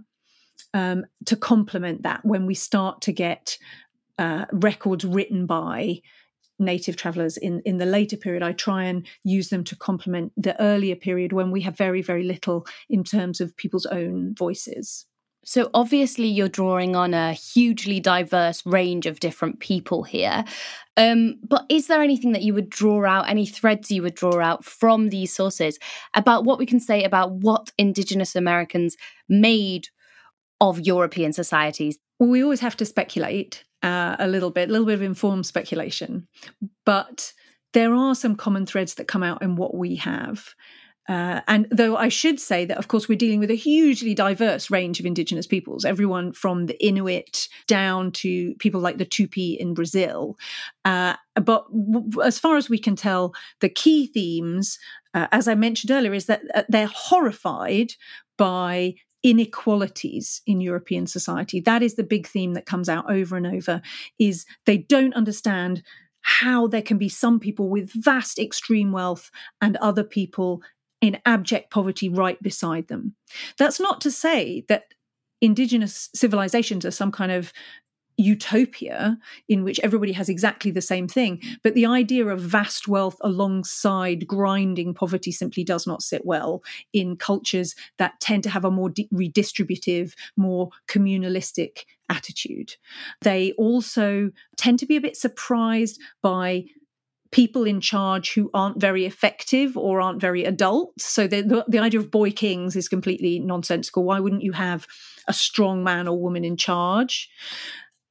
um, 0.75 1.07
to 1.25 1.37
complement 1.37 2.03
that 2.03 2.25
when 2.25 2.47
we 2.47 2.55
start 2.55 3.01
to 3.03 3.13
get 3.13 3.57
uh, 4.19 4.45
records 4.53 5.05
written 5.05 5.47
by 5.47 6.01
native 6.59 6.97
travelers 6.97 7.37
in, 7.37 7.61
in 7.65 7.79
the 7.79 7.87
later 7.87 8.17
period. 8.17 8.43
I 8.43 8.53
try 8.53 8.85
and 8.85 9.07
use 9.25 9.49
them 9.51 9.65
to 9.65 9.77
complement 9.77 10.33
the 10.37 10.61
earlier 10.61 10.97
period 10.97 11.33
when 11.33 11.51
we 11.51 11.61
have 11.63 11.77
very, 11.77 12.03
very 12.03 12.25
little 12.25 12.67
in 12.89 13.05
terms 13.05 13.41
of 13.41 13.57
people's 13.57 13.87
own 13.87 14.35
voices. 14.35 15.07
So, 15.49 15.71
obviously, 15.75 16.27
you're 16.27 16.49
drawing 16.49 16.97
on 16.97 17.15
a 17.15 17.33
hugely 17.33 18.01
diverse 18.01 18.67
range 18.67 19.07
of 19.07 19.21
different 19.21 19.61
people 19.61 20.03
here. 20.03 20.45
Um, 20.97 21.37
but 21.49 21.67
is 21.69 21.87
there 21.87 22.03
anything 22.03 22.33
that 22.33 22.43
you 22.43 22.53
would 22.53 22.69
draw 22.69 23.07
out, 23.07 23.29
any 23.29 23.47
threads 23.47 23.93
you 23.93 24.03
would 24.03 24.17
draw 24.17 24.41
out 24.41 24.65
from 24.65 25.11
these 25.11 25.33
sources 25.33 25.79
about 26.15 26.45
what 26.45 26.59
we 26.59 26.67
can 26.67 26.81
say 26.81 27.05
about 27.05 27.31
what 27.31 27.71
Indigenous 27.79 28.35
Americans 28.35 28.97
made 29.29 29.87
of 30.61 30.81
European 30.81 31.33
societies? 31.33 31.97
We 32.19 32.43
always 32.43 32.61
have 32.61 32.77
to 32.79 32.85
speculate 32.85 33.65
uh, 33.83 34.17
a 34.19 34.27
little 34.27 34.51
bit, 34.51 34.69
a 34.69 34.73
little 34.73 34.87
bit 34.87 34.95
of 34.95 35.03
informed 35.03 35.47
speculation. 35.47 36.27
But 36.85 37.33
there 37.73 37.95
are 37.95 38.15
some 38.15 38.37
common 38.37 38.67
threads 38.67 38.95
that 38.95 39.09
come 39.09 39.23
out 39.23 39.43
in 39.43 39.57
what 39.57 39.75
we 39.75 39.97
have. 39.97 40.55
Uh, 41.09 41.41
and 41.47 41.69
though 41.71 41.97
I 41.97 42.09
should 42.09 42.41
say 42.41 42.65
that, 42.65 42.79
of 42.79 42.89
course, 42.89 43.09
we're 43.09 43.19
dealing 43.19 43.39
with 43.39 43.51
a 43.51 43.55
hugely 43.55 44.13
diverse 44.13 44.71
range 44.71 44.99
of 44.99 45.07
indigenous 45.07 45.47
peoples, 45.47 45.85
everyone 45.85 46.33
from 46.33 46.67
the 46.67 46.85
Inuit 46.85 47.49
down 47.69 48.11
to 48.13 48.55
people 48.57 48.81
like 48.81 48.99
the 48.99 49.07
Tupi 49.07 49.57
in 49.57 49.73
Brazil. 49.73 50.37
Uh, 50.85 51.15
but 51.37 51.67
w- 51.71 52.23
as 52.23 52.41
far 52.41 52.57
as 52.57 52.69
we 52.69 52.79
can 52.79 52.97
tell, 52.97 53.35
the 53.61 53.69
key 53.69 54.09
themes, 54.09 54.79
uh, 55.15 55.29
as 55.31 55.47
I 55.47 55.55
mentioned 55.55 55.93
earlier, 55.93 56.13
is 56.13 56.27
that 56.27 56.43
uh, 56.55 56.65
they're 56.69 56.91
horrified 56.93 57.93
by 58.37 58.95
inequalities 59.27 60.41
in 60.47 60.61
European 60.61 61.05
society. 61.05 61.59
That 61.59 61.83
is 61.83 61.97
the 61.97 62.05
big 62.05 62.29
theme 62.29 62.55
that 62.55 62.65
comes 62.65 62.89
out 62.89 63.11
over 63.11 63.37
and 63.37 63.45
over 63.45 63.83
is 64.21 64.47
they 64.67 64.79
don't 64.79 65.15
understand 65.15 65.83
how 66.21 66.69
there 66.69 66.81
can 66.81 66.97
be 66.97 67.09
some 67.09 67.41
people 67.41 67.69
with 67.69 67.91
vast 67.93 68.39
extreme 68.39 68.93
wealth 68.93 69.33
and 69.61 69.77
other 69.79 70.05
people 70.05 70.63
in 71.01 71.19
abject 71.27 71.73
poverty 71.73 72.09
right 72.09 72.41
beside 72.41 72.87
them. 72.87 73.17
That's 73.59 73.81
not 73.81 74.01
to 74.03 74.13
say 74.13 74.65
that 74.69 74.95
indigenous 75.41 76.09
civilizations 76.15 76.85
are 76.85 76.93
some 76.93 77.11
kind 77.11 77.33
of 77.33 77.53
utopia 78.17 79.19
in 79.49 79.63
which 79.63 79.81
everybody 79.81 80.13
has 80.13 80.29
exactly 80.29 80.71
the 80.71 80.81
same 80.81 81.09
thing. 81.09 81.41
But 81.63 81.75
the 81.75 81.87
idea 81.87 82.27
of 82.27 82.41
vast 82.41 82.89
wealth 82.89 83.17
alongside 83.21 84.27
grinding 84.27 84.95
poverty 84.95 85.33
simply 85.33 85.65
does 85.65 85.87
not 85.87 86.03
sit 86.03 86.25
well 86.25 86.63
in 86.93 87.17
cultures 87.17 87.75
that 87.99 88.21
tend 88.21 88.43
to 88.45 88.51
have 88.51 88.65
a 88.65 88.71
more 88.71 88.91
de- 88.91 89.09
redistributive, 89.13 90.15
more 90.37 90.71
communalistic 90.89 91.85
attitude. 92.09 92.77
They 93.23 93.53
also 93.53 94.31
tend 94.57 94.79
to 94.79 94.87
be 94.87 94.97
a 94.97 95.01
bit 95.01 95.17
surprised 95.17 96.01
by 96.23 96.67
people 97.33 97.65
in 97.65 97.81
charge 97.81 98.33
who 98.33 98.51
aren't 98.55 98.81
very 98.81 99.05
effective 99.05 99.77
or 99.77 100.01
aren't 100.01 100.21
very 100.21 100.45
adult. 100.45 100.99
So 101.01 101.27
the, 101.27 101.43
the, 101.43 101.65
the, 101.69 101.79
idea 101.79 102.01
of 102.01 102.11
boy 102.11 102.31
kings 102.31 102.77
is 102.77 102.89
completely 102.89 103.41
nonsensical. 103.41 104.05
Why 104.05 104.21
wouldn't 104.21 104.43
you 104.43 104.53
have 104.53 104.87
a 105.27 105.33
strong 105.33 105.83
man 105.83 106.07
or 106.09 106.19
woman 106.19 106.45
in 106.45 106.57
charge? 106.57 107.29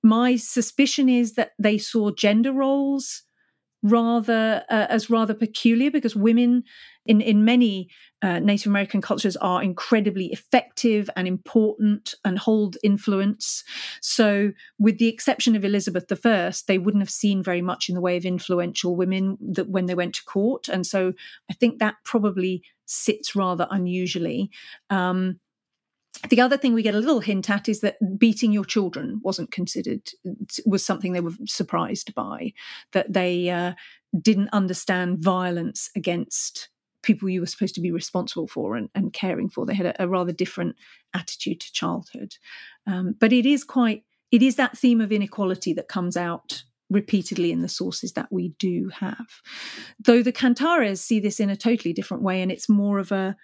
My 0.06 0.36
suspicion 0.36 1.10
is 1.10 1.34
that 1.34 1.54
they 1.58 1.80
saw 1.80 2.12
gender 2.12 2.54
roles 2.54 3.24
rather 3.82 4.64
uh, 4.70 4.86
as 4.88 5.10
rather 5.10 5.34
peculiar 5.34 5.90
because 5.90 6.16
women 6.16 6.64
in 7.08 7.22
in 7.22 7.44
many 7.44 7.90
uh, 8.22 8.38
Native 8.38 8.68
American 8.68 9.02
cultures 9.02 9.36
are 9.38 9.64
incredibly 9.64 10.28
effective 10.28 11.10
and 11.16 11.28
important 11.28 12.14
and 12.24 12.38
hold 12.38 12.78
influence. 12.84 13.64
So, 14.00 14.52
with 14.78 15.00
the 15.00 15.08
exception 15.08 15.56
of 15.56 15.66
Elizabeth 15.66 16.06
I, 16.24 16.52
they 16.68 16.78
wouldn't 16.78 17.02
have 17.02 17.10
seen 17.10 17.42
very 17.42 17.64
much 17.64 17.90
in 17.90 17.96
the 17.96 18.02
way 18.02 18.16
of 18.16 18.26
influential 18.26 18.96
women 18.96 19.40
that 19.42 19.70
when 19.70 19.88
they 19.88 19.96
went 19.96 20.14
to 20.16 20.24
court, 20.26 20.70
and 20.70 20.86
so 20.86 21.14
I 21.50 21.56
think 21.56 21.80
that 21.80 21.96
probably 22.04 22.62
sits 22.86 23.36
rather 23.36 23.68
unusually. 23.72 24.52
Um, 24.92 25.40
the 26.30 26.42
other 26.42 26.58
thing 26.58 26.74
we 26.74 26.84
get 26.84 26.96
a 26.96 27.00
little 27.00 27.20
hint 27.20 27.50
at 27.50 27.70
is 27.70 27.82
that 27.82 27.98
beating 28.18 28.52
your 28.52 28.66
children 28.66 29.20
wasn't 29.24 29.52
considered 29.52 30.10
was 30.66 30.86
something 30.86 31.14
they 31.14 31.22
were 31.22 31.34
surprised 31.46 32.14
by 32.16 32.54
that 32.94 33.12
they 33.14 33.50
uh, 33.50 33.74
didn't 34.22 34.50
understand 34.54 35.20
violence 35.20 35.90
against 35.96 36.70
people 37.02 37.30
you 37.30 37.40
were 37.40 37.46
supposed 37.46 37.76
to 37.76 37.82
be 37.82 37.92
responsible 37.92 38.48
for 38.48 38.76
and, 38.76 38.90
and 38.96 39.14
caring 39.14 39.48
for. 39.48 39.66
They 39.66 39.76
had 39.76 39.86
a, 39.86 40.04
a, 40.04 40.08
rather 40.08 40.32
different 40.32 40.76
attitude 41.14 41.60
to 41.62 41.72
childhood. 41.72 42.36
Um, 42.88 43.16
but 43.20 43.32
it 43.32 43.46
is 43.46 43.64
quite, 43.64 44.04
it 44.32 44.42
is 44.42 44.56
that 44.56 44.78
theme 44.78 45.02
of 45.02 45.12
inequality 45.12 45.72
that 45.74 45.88
comes 45.88 46.18
out 46.18 46.64
repeatedly 46.90 47.52
in 47.52 47.62
the 47.62 47.70
sources 47.70 48.14
that 48.14 48.32
we 48.32 48.50
do 48.60 48.90
have. 48.90 49.42
Though 50.00 50.24
the 50.24 50.32
Cantares 50.32 51.02
see 51.02 51.20
this 51.20 51.40
in 51.40 51.50
a 51.50 51.56
totally 51.56 51.94
different 51.94 52.24
way, 52.24 52.42
and 52.42 52.52
it's 52.52 52.70
more 52.70 53.00
of 53.00 53.12
a 53.12 53.36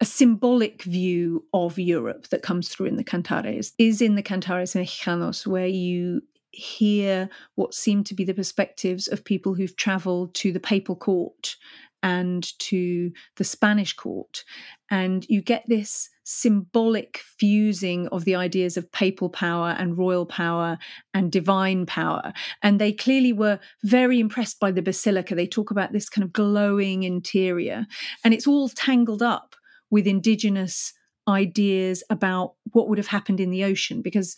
a 0.00 0.04
symbolic 0.04 0.82
view 0.82 1.44
of 1.52 1.78
Europe 1.78 2.28
that 2.28 2.42
comes 2.42 2.68
through 2.68 2.86
in 2.86 2.96
the 2.96 3.04
Cantares 3.04 3.72
is 3.78 4.00
in 4.00 4.14
the 4.14 4.22
Cantares 4.22 4.74
Mexicanos, 4.74 5.46
where 5.46 5.66
you 5.66 6.22
hear 6.50 7.28
what 7.56 7.74
seem 7.74 8.04
to 8.04 8.14
be 8.14 8.24
the 8.24 8.34
perspectives 8.34 9.08
of 9.08 9.24
people 9.24 9.54
who've 9.54 9.76
traveled 9.76 10.34
to 10.34 10.52
the 10.52 10.60
papal 10.60 10.96
court 10.96 11.56
and 12.02 12.56
to 12.60 13.10
the 13.36 13.44
Spanish 13.44 13.92
court. 13.92 14.44
And 14.88 15.26
you 15.28 15.42
get 15.42 15.64
this 15.66 16.08
symbolic 16.22 17.18
fusing 17.18 18.06
of 18.08 18.24
the 18.24 18.36
ideas 18.36 18.76
of 18.76 18.92
papal 18.92 19.28
power 19.28 19.74
and 19.78 19.98
royal 19.98 20.26
power 20.26 20.78
and 21.12 21.32
divine 21.32 21.86
power. 21.86 22.32
And 22.62 22.80
they 22.80 22.92
clearly 22.92 23.32
were 23.32 23.58
very 23.82 24.20
impressed 24.20 24.60
by 24.60 24.70
the 24.70 24.82
basilica. 24.82 25.34
They 25.34 25.46
talk 25.46 25.70
about 25.70 25.92
this 25.92 26.08
kind 26.08 26.24
of 26.24 26.32
glowing 26.32 27.02
interior, 27.02 27.86
and 28.22 28.32
it's 28.32 28.46
all 28.46 28.68
tangled 28.68 29.22
up 29.22 29.56
with 29.90 30.06
indigenous 30.06 30.92
ideas 31.28 32.02
about 32.10 32.54
what 32.72 32.88
would 32.88 32.98
have 32.98 33.08
happened 33.08 33.40
in 33.40 33.50
the 33.50 33.64
ocean 33.64 34.00
because 34.02 34.34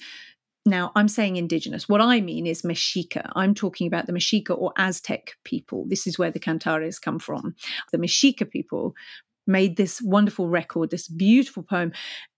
now, 0.67 0.93
I'm 0.95 1.09
saying 1.09 1.37
indigenous. 1.37 1.89
What 1.89 2.03
I 2.03 2.21
mean 2.21 2.47
is 2.47 2.63
Mexica. 2.63 3.31
I'm 3.35 3.55
talking 3.55 3.87
about 3.87 4.07
the 4.07 4.13
Mexica 4.13 4.57
or 4.57 4.73
Aztec 4.77 5.37
people. 5.45 5.87
This 5.89 6.07
is 6.07 6.19
where 6.19 6.31
the 6.31 6.39
Cantares 6.39 6.99
come 6.99 7.19
from. 7.19 7.55
The 7.93 7.99
Mexica 7.99 8.49
people 8.49 8.95
made 9.47 9.77
this 9.77 10.03
wonderful 10.03 10.49
record, 10.49 10.91
this 10.91 11.09
beautiful 11.09 11.63
poem. 11.63 11.93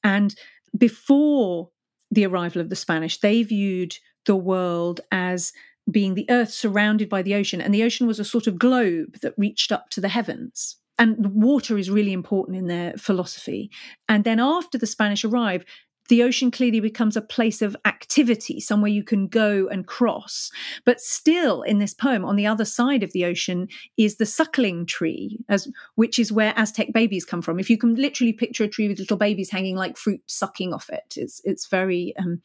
And 0.04 0.34
before 0.76 1.70
the 2.10 2.24
arrival 2.24 2.60
of 2.60 2.70
the 2.70 2.76
Spanish, 2.76 3.18
they 3.18 3.42
viewed 3.42 3.96
the 4.24 4.36
world 4.36 5.00
as 5.10 5.52
being 5.90 6.14
the 6.14 6.30
earth 6.30 6.52
surrounded 6.52 7.08
by 7.08 7.22
the 7.22 7.34
ocean. 7.34 7.60
And 7.60 7.74
the 7.74 7.82
ocean 7.82 8.06
was 8.06 8.20
a 8.20 8.24
sort 8.24 8.46
of 8.46 8.58
globe 8.58 9.18
that 9.22 9.34
reached 9.36 9.72
up 9.72 9.90
to 9.90 10.00
the 10.00 10.08
heavens. 10.08 10.76
And 10.98 11.34
water 11.34 11.78
is 11.78 11.90
really 11.90 12.12
important 12.12 12.56
in 12.56 12.66
their 12.66 12.92
philosophy. 12.96 13.70
And 14.08 14.24
then 14.24 14.38
after 14.38 14.78
the 14.78 14.86
Spanish 14.86 15.24
arrive, 15.24 15.64
the 16.08 16.22
ocean 16.22 16.50
clearly 16.50 16.80
becomes 16.80 17.16
a 17.16 17.22
place 17.22 17.62
of 17.62 17.76
activity, 17.84 18.60
somewhere 18.60 18.90
you 18.90 19.04
can 19.04 19.28
go 19.28 19.68
and 19.68 19.86
cross. 19.86 20.50
But 20.84 21.00
still, 21.00 21.62
in 21.62 21.78
this 21.78 21.94
poem, 21.94 22.24
on 22.24 22.36
the 22.36 22.46
other 22.46 22.64
side 22.64 23.02
of 23.02 23.12
the 23.12 23.24
ocean 23.24 23.68
is 23.96 24.16
the 24.16 24.26
suckling 24.26 24.84
tree, 24.84 25.38
as 25.48 25.68
which 25.94 26.18
is 26.18 26.32
where 26.32 26.54
Aztec 26.56 26.92
babies 26.92 27.24
come 27.24 27.40
from. 27.40 27.58
If 27.58 27.70
you 27.70 27.78
can 27.78 27.94
literally 27.94 28.32
picture 28.32 28.64
a 28.64 28.68
tree 28.68 28.88
with 28.88 28.98
little 28.98 29.16
babies 29.16 29.50
hanging 29.50 29.76
like 29.76 29.96
fruit 29.96 30.20
sucking 30.26 30.74
off 30.74 30.90
it, 30.90 31.14
it's 31.16 31.40
it's 31.44 31.68
very 31.68 32.14
um, 32.18 32.42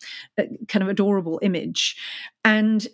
kind 0.68 0.84
of 0.84 0.88
adorable 0.88 1.40
image, 1.42 1.98
and 2.46 2.88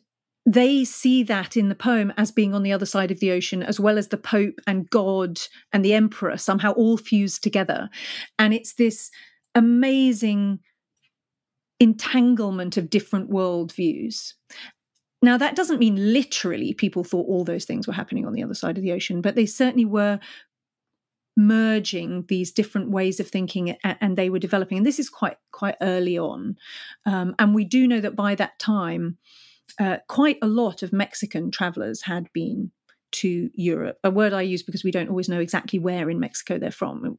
they 0.46 0.84
see 0.84 1.24
that 1.24 1.56
in 1.56 1.70
the 1.70 1.76
poem 1.76 2.12
as 2.18 2.32
being 2.32 2.54
on 2.54 2.64
the 2.64 2.74
other 2.74 2.86
side 2.86 3.12
of 3.12 3.20
the 3.20 3.32
ocean, 3.32 3.64
as 3.64 3.80
well 3.80 3.98
as 3.98 4.10
the 4.10 4.18
Pope 4.18 4.60
and 4.68 4.90
God 4.90 5.40
and 5.72 5.86
the 5.86 5.94
Emperor 5.94 6.38
somehow 6.38 6.74
all 6.74 6.98
fused 6.98 7.44
together. 7.44 7.90
And 8.38 8.54
it's 8.54 8.74
this 8.74 9.10
amazing 9.56 10.60
entanglement 11.80 12.76
of 12.76 12.90
different 12.90 13.30
worldviews. 13.30 14.34
Now, 15.22 15.38
that 15.38 15.56
doesn't 15.56 15.80
mean 15.80 16.12
literally 16.12 16.74
people 16.74 17.06
thought 17.06 17.28
all 17.30 17.46
those 17.46 17.64
things 17.64 17.88
were 17.88 17.94
happening 17.94 18.26
on 18.26 18.34
the 18.34 18.44
other 18.44 18.54
side 18.54 18.78
of 18.78 18.84
the 18.84 18.92
ocean, 18.92 19.22
but 19.22 19.36
they 19.36 19.46
certainly 19.46 19.86
were 19.86 20.20
merging 21.38 22.26
these 22.28 22.52
different 22.52 22.92
ways 22.92 23.20
of 23.20 23.28
thinking 23.28 23.76
and 23.84 24.18
they 24.18 24.30
were 24.30 24.38
developing 24.38 24.78
and 24.78 24.86
this 24.86 25.00
is 25.00 25.10
quite 25.10 25.38
quite 25.52 25.74
early 25.82 26.16
on 26.16 26.56
um, 27.08 27.34
and 27.40 27.56
we 27.56 27.66
do 27.66 27.88
know 27.88 28.00
that 28.00 28.16
by 28.16 28.36
that 28.36 28.60
time 28.60 29.18
uh, 29.80 29.98
quite 30.08 30.38
a 30.42 30.48
lot 30.48 30.84
of 30.84 30.94
mexican 30.94 31.52
travelers 31.52 32.04
had 32.04 32.32
been 32.34 32.72
to 33.12 33.50
europe 33.54 33.98
a 34.04 34.12
word 34.12 34.34
i 34.34 34.42
use 34.42 34.64
because 34.64 34.84
we 34.84 34.92
don't 34.92 35.10
always 35.10 35.30
know 35.30 35.40
exactly 35.40 35.80
where 35.80 36.10
in 36.10 36.20
mexico 36.20 36.58
they're 36.58 36.72
from 36.72 37.18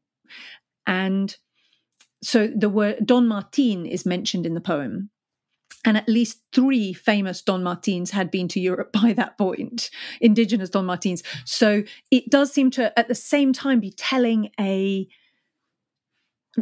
and 0.87 1.37
so 2.25 2.47
the 2.47 2.71
word 2.71 3.05
Don 3.05 3.29
Martin 3.29 3.85
is 3.85 4.07
mentioned 4.07 4.47
in 4.47 4.55
the 4.55 4.61
poem. 4.61 5.11
And 5.87 5.99
at 5.99 6.09
least 6.09 6.41
three 6.55 6.95
famous 6.95 7.43
Don 7.43 7.63
Martins 7.63 8.13
had 8.13 8.31
been 8.31 8.49
to 8.49 8.61
Europe 8.61 8.93
by 9.03 9.13
that 9.13 9.37
point, 9.37 9.91
indigenous 10.21 10.71
Don 10.71 10.87
Martins. 10.87 11.23
So 11.45 11.85
it 12.11 12.31
does 12.31 12.51
seem 12.53 12.71
to, 12.73 12.99
at 12.99 13.09
the 13.09 13.15
same 13.15 13.53
time, 13.53 13.81
be 13.81 13.91
telling 13.91 14.51
a 14.59 15.07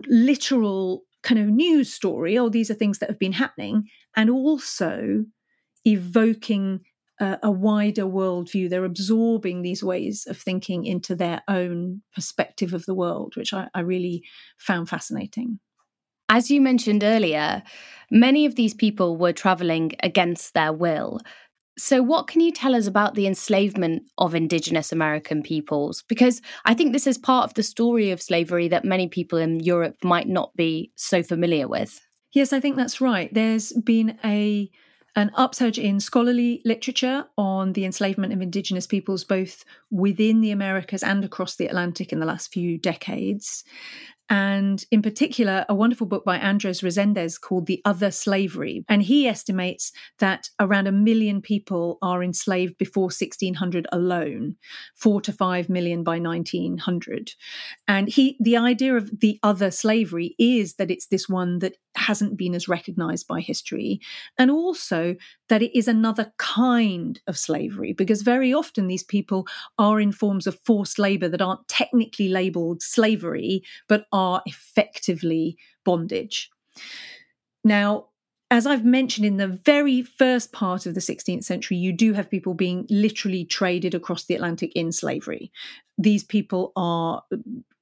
literal 0.08 1.04
kind 1.22 1.40
of 1.40 1.46
news 1.46 1.92
story. 1.92 2.36
Oh, 2.36 2.48
these 2.48 2.68
are 2.68 2.74
things 2.74 2.98
that 2.98 3.08
have 3.08 3.18
been 3.18 3.32
happening, 3.32 3.88
and 4.16 4.28
also 4.28 5.26
evoking 5.84 6.80
a, 7.20 7.38
a 7.44 7.50
wider 7.50 8.04
worldview. 8.04 8.68
They're 8.68 8.84
absorbing 8.84 9.62
these 9.62 9.82
ways 9.82 10.26
of 10.28 10.36
thinking 10.36 10.84
into 10.84 11.14
their 11.14 11.42
own 11.48 12.02
perspective 12.14 12.74
of 12.74 12.84
the 12.86 12.94
world, 12.94 13.34
which 13.36 13.52
I, 13.52 13.68
I 13.74 13.80
really 13.80 14.24
found 14.58 14.88
fascinating. 14.88 15.60
As 16.28 16.50
you 16.50 16.60
mentioned 16.60 17.04
earlier, 17.04 17.62
many 18.10 18.46
of 18.46 18.54
these 18.54 18.74
people 18.74 19.16
were 19.16 19.32
traveling 19.32 19.92
against 20.02 20.54
their 20.54 20.72
will. 20.72 21.20
So, 21.78 22.02
what 22.02 22.26
can 22.26 22.40
you 22.40 22.52
tell 22.52 22.74
us 22.74 22.86
about 22.86 23.14
the 23.14 23.26
enslavement 23.26 24.04
of 24.18 24.34
Indigenous 24.34 24.92
American 24.92 25.42
peoples? 25.42 26.04
Because 26.06 26.42
I 26.64 26.74
think 26.74 26.92
this 26.92 27.06
is 27.06 27.16
part 27.16 27.44
of 27.44 27.54
the 27.54 27.62
story 27.62 28.10
of 28.10 28.20
slavery 28.20 28.68
that 28.68 28.84
many 28.84 29.08
people 29.08 29.38
in 29.38 29.60
Europe 29.60 29.96
might 30.04 30.28
not 30.28 30.54
be 30.54 30.92
so 30.96 31.22
familiar 31.22 31.68
with. 31.68 32.00
Yes, 32.34 32.52
I 32.52 32.60
think 32.60 32.76
that's 32.76 33.00
right. 33.00 33.32
There's 33.32 33.72
been 33.72 34.18
a 34.22 34.70
an 35.14 35.30
upsurge 35.34 35.78
in 35.78 36.00
scholarly 36.00 36.62
literature 36.64 37.24
on 37.36 37.74
the 37.74 37.84
enslavement 37.84 38.32
of 38.32 38.40
Indigenous 38.40 38.86
peoples, 38.86 39.24
both 39.24 39.64
within 39.90 40.40
the 40.40 40.50
Americas 40.50 41.02
and 41.02 41.24
across 41.24 41.56
the 41.56 41.66
Atlantic 41.66 42.12
in 42.12 42.20
the 42.20 42.26
last 42.26 42.52
few 42.52 42.78
decades 42.78 43.64
and 44.32 44.82
in 44.90 45.02
particular, 45.02 45.66
a 45.68 45.74
wonderful 45.74 46.06
book 46.06 46.24
by 46.24 46.38
Andres 46.38 46.80
Reséndez 46.80 47.38
called 47.38 47.66
The 47.66 47.82
Other 47.84 48.10
Slavery. 48.10 48.82
And 48.88 49.02
he 49.02 49.28
estimates 49.28 49.92
that 50.20 50.48
around 50.58 50.86
a 50.86 50.92
million 50.92 51.42
people 51.42 51.98
are 52.00 52.22
enslaved 52.22 52.78
before 52.78 53.04
1600 53.04 53.86
alone, 53.92 54.56
four 54.94 55.20
to 55.20 55.34
five 55.34 55.68
million 55.68 56.02
by 56.02 56.18
1900. 56.18 57.32
And 57.86 58.08
he, 58.08 58.38
the 58.40 58.56
idea 58.56 58.96
of 58.96 59.20
the 59.20 59.38
other 59.42 59.70
slavery 59.70 60.34
is 60.38 60.76
that 60.76 60.90
it's 60.90 61.08
this 61.08 61.28
one 61.28 61.58
that 61.58 61.76
hasn't 61.96 62.36
been 62.36 62.54
as 62.54 62.68
recognized 62.68 63.26
by 63.26 63.40
history, 63.40 64.00
and 64.38 64.50
also 64.50 65.14
that 65.48 65.62
it 65.62 65.76
is 65.76 65.88
another 65.88 66.32
kind 66.38 67.20
of 67.26 67.38
slavery, 67.38 67.92
because 67.92 68.22
very 68.22 68.52
often 68.52 68.86
these 68.86 69.04
people 69.04 69.46
are 69.78 70.00
in 70.00 70.12
forms 70.12 70.46
of 70.46 70.58
forced 70.64 70.98
labor 70.98 71.28
that 71.28 71.42
aren't 71.42 71.66
technically 71.68 72.28
labeled 72.28 72.82
slavery, 72.82 73.62
but 73.88 74.06
are 74.12 74.42
effectively 74.46 75.56
bondage. 75.84 76.50
Now, 77.64 78.06
as 78.50 78.66
I've 78.66 78.84
mentioned 78.84 79.24
in 79.24 79.38
the 79.38 79.48
very 79.48 80.02
first 80.02 80.52
part 80.52 80.84
of 80.84 80.94
the 80.94 81.00
16th 81.00 81.42
century, 81.42 81.78
you 81.78 81.90
do 81.90 82.12
have 82.12 82.28
people 82.28 82.52
being 82.52 82.86
literally 82.90 83.46
traded 83.46 83.94
across 83.94 84.24
the 84.24 84.34
Atlantic 84.34 84.72
in 84.74 84.92
slavery. 84.92 85.50
These 85.96 86.24
people 86.24 86.72
are 86.76 87.22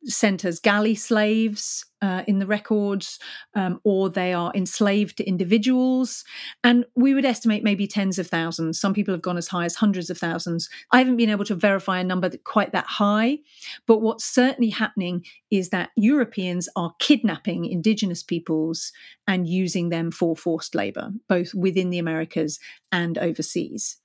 sent 0.05 0.45
as 0.45 0.61
galley 0.61 0.95
slaves 0.95 1.85
uh, 2.03 2.23
in 2.27 2.39
the 2.39 2.47
records, 2.47 3.19
um, 3.55 3.81
or 3.85 4.09
they 4.09 4.33
are 4.33 4.53
enslaved 4.55 5.19
to 5.19 5.25
individuals. 5.25 6.25
And 6.65 6.87
we 6.95 7.13
would 7.13 7.27
estimate 7.27 7.63
maybe 7.63 7.87
tens 7.87 8.19
of 8.19 8.27
thousands. 8.27 8.81
Some 8.81 8.95
people 8.95 9.13
have 9.13 9.23
gone 9.23 9.37
as 9.37 9.49
high 9.49 9.67
as 9.67 9.77
hundreds 9.77 10.09
of 10.09 10.17
thousands. 10.17 10.71
I 10.93 10.99
haven't 10.99 11.17
been 11.17 11.31
able 11.31 11.45
to 11.45 11.55
verify 11.55 12.01
a 12.01 12.05
number 12.05 12.29
that 12.29 12.45
quite 12.45 12.73
that 12.73 12.87
high. 12.87 13.39
But 13.87 14.01
what's 14.01 14.25
certainly 14.25 14.71
happening 14.71 15.25
is 15.51 15.69
that 15.71 15.91
Europeans 15.97 16.69
are 16.75 16.95
kidnapping 16.99 17.67
indigenous 17.67 18.23
peoples 18.23 18.93
and 19.27 19.47
using 19.47 19.91
them 19.91 20.11
for 20.11 20.35
forced 20.35 20.75
labor, 20.75 21.11
both 21.29 21.55
within 21.55 21.91
the 21.91 21.99
Americas 21.99 22.59
and 22.91 23.19
overseas 23.19 23.99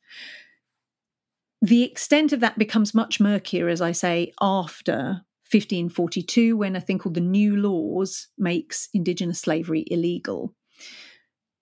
the 1.62 1.84
extent 1.84 2.32
of 2.32 2.42
that 2.42 2.60
becomes 2.60 2.94
much 2.94 3.20
murkier, 3.20 3.70
as 3.70 3.82
I 3.82 3.92
say, 3.92 4.34
after 4.40 5.26
1542 5.52 6.58
when 6.58 6.76
a 6.76 6.82
thing 6.82 6.98
called 6.98 7.16
the 7.16 7.22
New 7.22 7.56
Laws 7.56 8.28
makes 8.38 8.90
indigenous 8.94 9.40
slavery 9.40 9.86
illegal. 9.88 10.56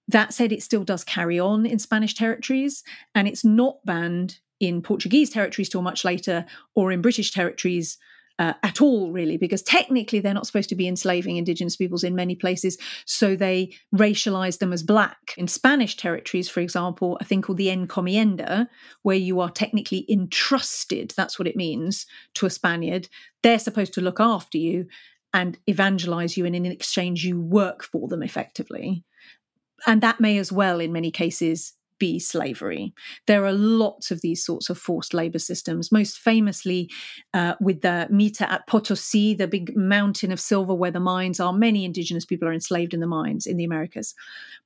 That 0.07 0.33
said, 0.33 0.51
it 0.51 0.63
still 0.63 0.83
does 0.83 1.03
carry 1.03 1.39
on 1.39 1.65
in 1.65 1.79
Spanish 1.79 2.13
territories, 2.13 2.83
and 3.15 3.27
it's 3.27 3.45
not 3.45 3.85
banned 3.85 4.39
in 4.59 4.81
Portuguese 4.81 5.29
territories 5.29 5.69
till 5.69 5.81
much 5.81 6.05
later, 6.05 6.45
or 6.75 6.91
in 6.91 7.01
British 7.01 7.31
territories 7.31 7.97
uh, 8.39 8.53
at 8.63 8.81
all, 8.81 9.11
really, 9.11 9.37
because 9.37 9.61
technically 9.61 10.19
they're 10.19 10.33
not 10.33 10.47
supposed 10.47 10.69
to 10.69 10.75
be 10.75 10.87
enslaving 10.87 11.37
indigenous 11.37 11.75
peoples 11.75 12.03
in 12.03 12.15
many 12.15 12.35
places. 12.35 12.77
So 13.05 13.35
they 13.35 13.73
racialize 13.93 14.57
them 14.57 14.73
as 14.73 14.83
black. 14.83 15.33
In 15.37 15.47
Spanish 15.47 15.95
territories, 15.95 16.49
for 16.49 16.59
example, 16.59 17.17
a 17.21 17.25
thing 17.25 17.41
called 17.41 17.59
the 17.59 17.67
encomienda, 17.67 18.67
where 19.03 19.15
you 19.15 19.39
are 19.39 19.51
technically 19.51 20.05
entrusted, 20.09 21.13
that's 21.15 21.37
what 21.37 21.47
it 21.47 21.55
means, 21.55 22.05
to 22.35 22.45
a 22.45 22.49
Spaniard. 22.49 23.07
They're 23.43 23.59
supposed 23.59 23.93
to 23.93 24.01
look 24.01 24.19
after 24.19 24.57
you 24.57 24.87
and 25.33 25.57
evangelize 25.67 26.37
you, 26.37 26.45
and 26.45 26.55
in 26.55 26.65
exchange, 26.65 27.23
you 27.25 27.39
work 27.39 27.83
for 27.83 28.07
them 28.07 28.23
effectively. 28.23 29.03
And 29.85 30.01
that 30.01 30.19
may 30.19 30.37
as 30.37 30.51
well, 30.51 30.79
in 30.79 30.93
many 30.93 31.11
cases, 31.11 31.73
be 31.99 32.19
slavery. 32.19 32.93
There 33.27 33.45
are 33.45 33.53
lots 33.53 34.11
of 34.11 34.21
these 34.21 34.43
sorts 34.43 34.69
of 34.69 34.77
forced 34.77 35.13
labor 35.13 35.39
systems, 35.39 35.91
most 35.91 36.19
famously 36.19 36.89
uh, 37.33 37.55
with 37.59 37.81
the 37.81 38.07
Mita 38.09 38.51
at 38.51 38.67
Potosi, 38.67 39.33
the 39.33 39.47
big 39.47 39.75
mountain 39.75 40.31
of 40.31 40.39
silver 40.39 40.73
where 40.73 40.91
the 40.91 40.99
mines 40.99 41.39
are. 41.39 41.53
Many 41.53 41.85
indigenous 41.85 42.25
people 42.25 42.47
are 42.47 42.53
enslaved 42.53 42.93
in 42.93 42.99
the 42.99 43.07
mines 43.07 43.45
in 43.45 43.57
the 43.57 43.63
Americas. 43.63 44.15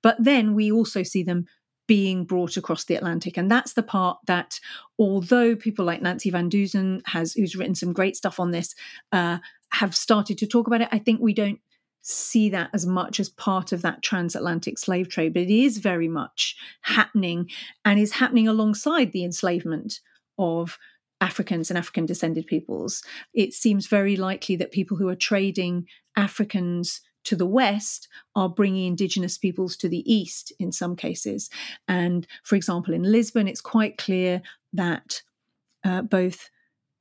But 0.01 0.17
then 0.19 0.53
we 0.53 0.71
also 0.71 1.03
see 1.03 1.23
them 1.23 1.45
being 1.87 2.25
brought 2.25 2.57
across 2.57 2.83
the 2.83 2.95
Atlantic. 2.95 3.37
And 3.37 3.49
that's 3.49 3.73
the 3.73 3.83
part 3.83 4.17
that, 4.27 4.59
although 4.99 5.55
people 5.55 5.85
like 5.85 6.01
Nancy 6.01 6.29
Van 6.29 6.49
Deusen 6.49 7.01
has, 7.07 7.33
who's 7.33 7.55
written 7.55 7.75
some 7.75 7.93
great 7.93 8.15
stuff 8.15 8.39
on 8.39 8.51
this, 8.51 8.75
uh, 9.11 9.37
have 9.71 9.95
started 9.95 10.37
to 10.39 10.47
talk 10.47 10.67
about 10.67 10.81
it, 10.81 10.89
I 10.91 10.99
think 10.99 11.21
we 11.21 11.33
don't 11.33 11.59
see 12.07 12.49
that 12.49 12.69
as 12.73 12.85
much 12.85 13.19
as 13.19 13.27
part 13.27 13.73
of 13.73 13.81
that 13.81 14.01
transatlantic 14.01 14.77
slave 14.77 15.09
trade, 15.09 15.33
but 15.33 15.43
it 15.43 15.49
is 15.49 15.79
very 15.79 16.07
much 16.07 16.55
happening 16.81 17.49
and 17.83 17.99
is 17.99 18.13
happening 18.13 18.47
alongside 18.47 19.11
the 19.11 19.25
enslavement 19.25 19.99
of 20.37 20.77
Africans 21.19 21.69
and 21.69 21.77
African 21.77 22.05
descended 22.05 22.47
peoples. 22.47 23.03
It 23.33 23.53
seems 23.53 23.87
very 23.87 24.15
likely 24.15 24.55
that 24.55 24.71
people 24.71 24.95
who 24.95 25.09
are 25.09 25.15
trading 25.15 25.87
Africans 26.15 27.01
to 27.25 27.35
the 27.35 27.45
west 27.45 28.07
are 28.35 28.47
bringing 28.47 28.87
indigenous 28.87 29.37
peoples 29.37 29.75
to 29.77 29.89
the 29.89 30.09
east 30.11 30.53
in 30.59 30.71
some 30.71 30.95
cases. 30.95 31.49
And 31.89 32.25
for 32.43 32.55
example, 32.55 32.93
in 32.93 33.03
Lisbon, 33.03 33.49
it's 33.49 33.59
quite 33.59 33.97
clear 33.97 34.41
that 34.71 35.23
uh, 35.83 36.03
both 36.03 36.49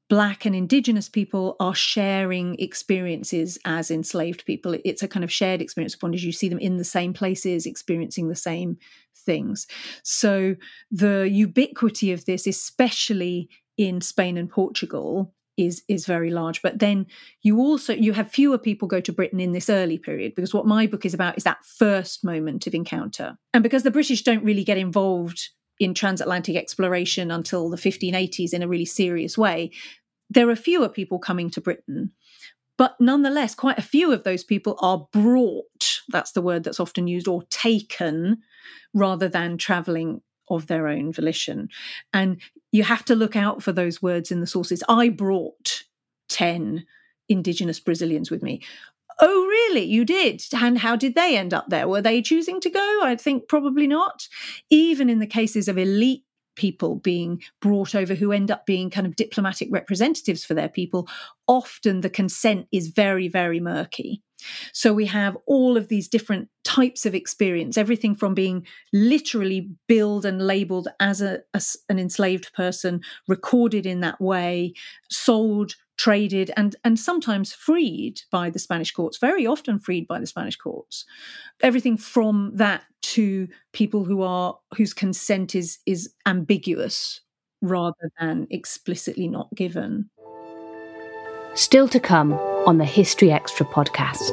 Black 0.08 0.44
and 0.44 0.54
Indigenous 0.54 1.08
people 1.08 1.56
are 1.58 1.74
sharing 1.74 2.54
experiences 2.60 3.58
as 3.64 3.90
enslaved 3.90 4.44
people. 4.44 4.76
It's 4.84 5.02
a 5.02 5.08
kind 5.08 5.24
of 5.24 5.32
shared 5.32 5.60
experience 5.60 5.94
of 5.94 6.00
bondage. 6.00 6.24
You 6.24 6.32
see 6.32 6.48
them 6.48 6.60
in 6.60 6.76
the 6.76 6.84
same 6.84 7.12
places, 7.12 7.66
experiencing 7.66 8.28
the 8.28 8.36
same 8.36 8.78
things. 9.14 9.66
So 10.04 10.54
the 10.90 11.28
ubiquity 11.28 12.12
of 12.12 12.24
this, 12.24 12.46
especially 12.46 13.48
in 13.76 14.00
Spain 14.00 14.36
and 14.36 14.48
Portugal, 14.48 15.34
is 15.56 15.82
is 15.88 16.04
very 16.04 16.30
large 16.30 16.60
but 16.60 16.80
then 16.80 17.06
you 17.42 17.58
also 17.58 17.94
you 17.94 18.12
have 18.12 18.30
fewer 18.30 18.58
people 18.58 18.86
go 18.86 19.00
to 19.00 19.12
britain 19.12 19.40
in 19.40 19.52
this 19.52 19.70
early 19.70 19.96
period 19.96 20.34
because 20.34 20.52
what 20.52 20.66
my 20.66 20.86
book 20.86 21.06
is 21.06 21.14
about 21.14 21.36
is 21.36 21.44
that 21.44 21.64
first 21.64 22.22
moment 22.22 22.66
of 22.66 22.74
encounter 22.74 23.38
and 23.54 23.62
because 23.62 23.82
the 23.82 23.90
british 23.90 24.22
don't 24.22 24.44
really 24.44 24.64
get 24.64 24.76
involved 24.76 25.48
in 25.78 25.94
transatlantic 25.94 26.56
exploration 26.56 27.30
until 27.30 27.68
the 27.68 27.76
1580s 27.76 28.52
in 28.52 28.62
a 28.62 28.68
really 28.68 28.84
serious 28.84 29.36
way, 29.36 29.70
there 30.30 30.48
are 30.50 30.56
fewer 30.56 30.88
people 30.88 31.18
coming 31.18 31.50
to 31.50 31.60
Britain. 31.60 32.12
But 32.78 32.96
nonetheless, 33.00 33.54
quite 33.54 33.78
a 33.78 33.82
few 33.82 34.12
of 34.12 34.24
those 34.24 34.44
people 34.44 34.76
are 34.80 35.06
brought, 35.12 36.00
that's 36.08 36.32
the 36.32 36.42
word 36.42 36.64
that's 36.64 36.80
often 36.80 37.06
used, 37.06 37.28
or 37.28 37.42
taken 37.44 38.38
rather 38.92 39.28
than 39.28 39.56
traveling 39.56 40.20
of 40.50 40.66
their 40.66 40.86
own 40.86 41.12
volition. 41.12 41.68
And 42.12 42.40
you 42.72 42.84
have 42.84 43.04
to 43.06 43.14
look 43.14 43.34
out 43.34 43.62
for 43.62 43.72
those 43.72 44.02
words 44.02 44.30
in 44.30 44.40
the 44.40 44.46
sources. 44.46 44.82
I 44.88 45.08
brought 45.08 45.84
10 46.28 46.84
indigenous 47.28 47.80
Brazilians 47.80 48.30
with 48.30 48.42
me. 48.42 48.62
Oh, 49.18 49.46
really? 49.46 49.84
You 49.84 50.04
did? 50.04 50.42
And 50.54 50.78
how 50.78 50.96
did 50.96 51.14
they 51.14 51.36
end 51.36 51.54
up 51.54 51.68
there? 51.68 51.88
Were 51.88 52.02
they 52.02 52.20
choosing 52.20 52.60
to 52.60 52.70
go? 52.70 53.00
I 53.02 53.16
think 53.16 53.48
probably 53.48 53.86
not. 53.86 54.28
Even 54.70 55.08
in 55.08 55.20
the 55.20 55.26
cases 55.26 55.68
of 55.68 55.78
elite 55.78 56.24
people 56.56 56.96
being 56.96 57.42
brought 57.60 57.94
over 57.94 58.14
who 58.14 58.32
end 58.32 58.50
up 58.50 58.66
being 58.66 58.90
kind 58.90 59.06
of 59.06 59.16
diplomatic 59.16 59.68
representatives 59.70 60.44
for 60.44 60.54
their 60.54 60.68
people, 60.68 61.08
often 61.46 62.00
the 62.00 62.10
consent 62.10 62.66
is 62.72 62.88
very, 62.88 63.28
very 63.28 63.60
murky. 63.60 64.22
So 64.72 64.92
we 64.92 65.06
have 65.06 65.36
all 65.46 65.76
of 65.76 65.88
these 65.88 66.08
different 66.08 66.48
types 66.64 67.06
of 67.06 67.14
experience, 67.14 67.78
everything 67.78 68.14
from 68.14 68.34
being 68.34 68.66
literally 68.92 69.70
billed 69.86 70.26
and 70.26 70.46
labeled 70.46 70.88
as, 71.00 71.22
a, 71.22 71.40
as 71.54 71.76
an 71.88 71.98
enslaved 71.98 72.52
person, 72.52 73.00
recorded 73.28 73.86
in 73.86 74.00
that 74.00 74.20
way, 74.20 74.74
sold, 75.10 75.74
traded, 75.96 76.50
and, 76.56 76.76
and 76.84 76.98
sometimes 76.98 77.52
freed 77.52 78.20
by 78.30 78.50
the 78.50 78.58
Spanish 78.58 78.92
courts, 78.92 79.18
very 79.18 79.46
often 79.46 79.78
freed 79.78 80.06
by 80.06 80.20
the 80.20 80.26
Spanish 80.26 80.56
courts. 80.56 81.04
Everything 81.62 81.96
from 81.96 82.52
that 82.54 82.84
to 83.02 83.48
people 83.72 84.04
who 84.04 84.22
are 84.22 84.58
whose 84.76 84.92
consent 84.92 85.54
is 85.54 85.78
is 85.86 86.12
ambiguous 86.26 87.20
rather 87.62 88.10
than 88.20 88.46
explicitly 88.50 89.28
not 89.28 89.48
given. 89.54 90.10
Still 91.54 91.88
to 91.88 92.00
come 92.00 92.34
on 92.66 92.78
the 92.78 92.84
History 92.84 93.32
Extra 93.32 93.64
podcast. 93.64 94.32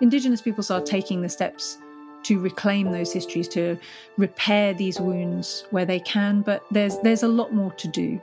Indigenous 0.00 0.42
peoples 0.42 0.70
are 0.70 0.80
taking 0.80 1.22
the 1.22 1.28
steps 1.28 1.78
to 2.24 2.38
reclaim 2.38 2.92
those 2.92 3.12
histories, 3.12 3.48
to 3.48 3.78
repair 4.18 4.74
these 4.74 5.00
wounds 5.00 5.64
where 5.70 5.86
they 5.86 6.00
can. 6.00 6.42
But 6.42 6.62
there's 6.70 6.98
there's 6.98 7.22
a 7.22 7.28
lot 7.28 7.54
more 7.54 7.72
to 7.72 7.88
do. 7.88 8.22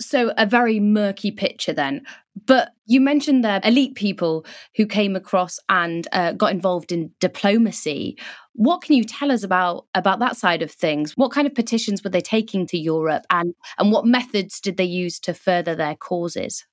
So, 0.00 0.32
a 0.36 0.46
very 0.46 0.80
murky 0.80 1.30
picture 1.30 1.72
then. 1.72 2.02
But 2.46 2.70
you 2.86 3.00
mentioned 3.00 3.44
there 3.44 3.60
elite 3.64 3.94
people 3.94 4.46
who 4.76 4.86
came 4.86 5.14
across 5.14 5.58
and 5.68 6.08
uh, 6.12 6.32
got 6.32 6.52
involved 6.52 6.90
in 6.90 7.10
diplomacy. 7.20 8.16
What 8.54 8.82
can 8.82 8.96
you 8.96 9.04
tell 9.04 9.30
us 9.30 9.42
about 9.42 9.86
about 9.94 10.20
that 10.20 10.36
side 10.36 10.62
of 10.62 10.70
things? 10.70 11.16
What 11.16 11.32
kind 11.32 11.46
of 11.46 11.54
petitions 11.54 12.02
were 12.02 12.10
they 12.10 12.20
taking 12.20 12.66
to 12.68 12.78
Europe, 12.78 13.24
and 13.30 13.54
and 13.78 13.92
what 13.92 14.06
methods 14.06 14.60
did 14.60 14.76
they 14.76 14.84
use 14.84 15.20
to 15.20 15.34
further 15.34 15.74
their 15.74 15.96
causes? 15.96 16.64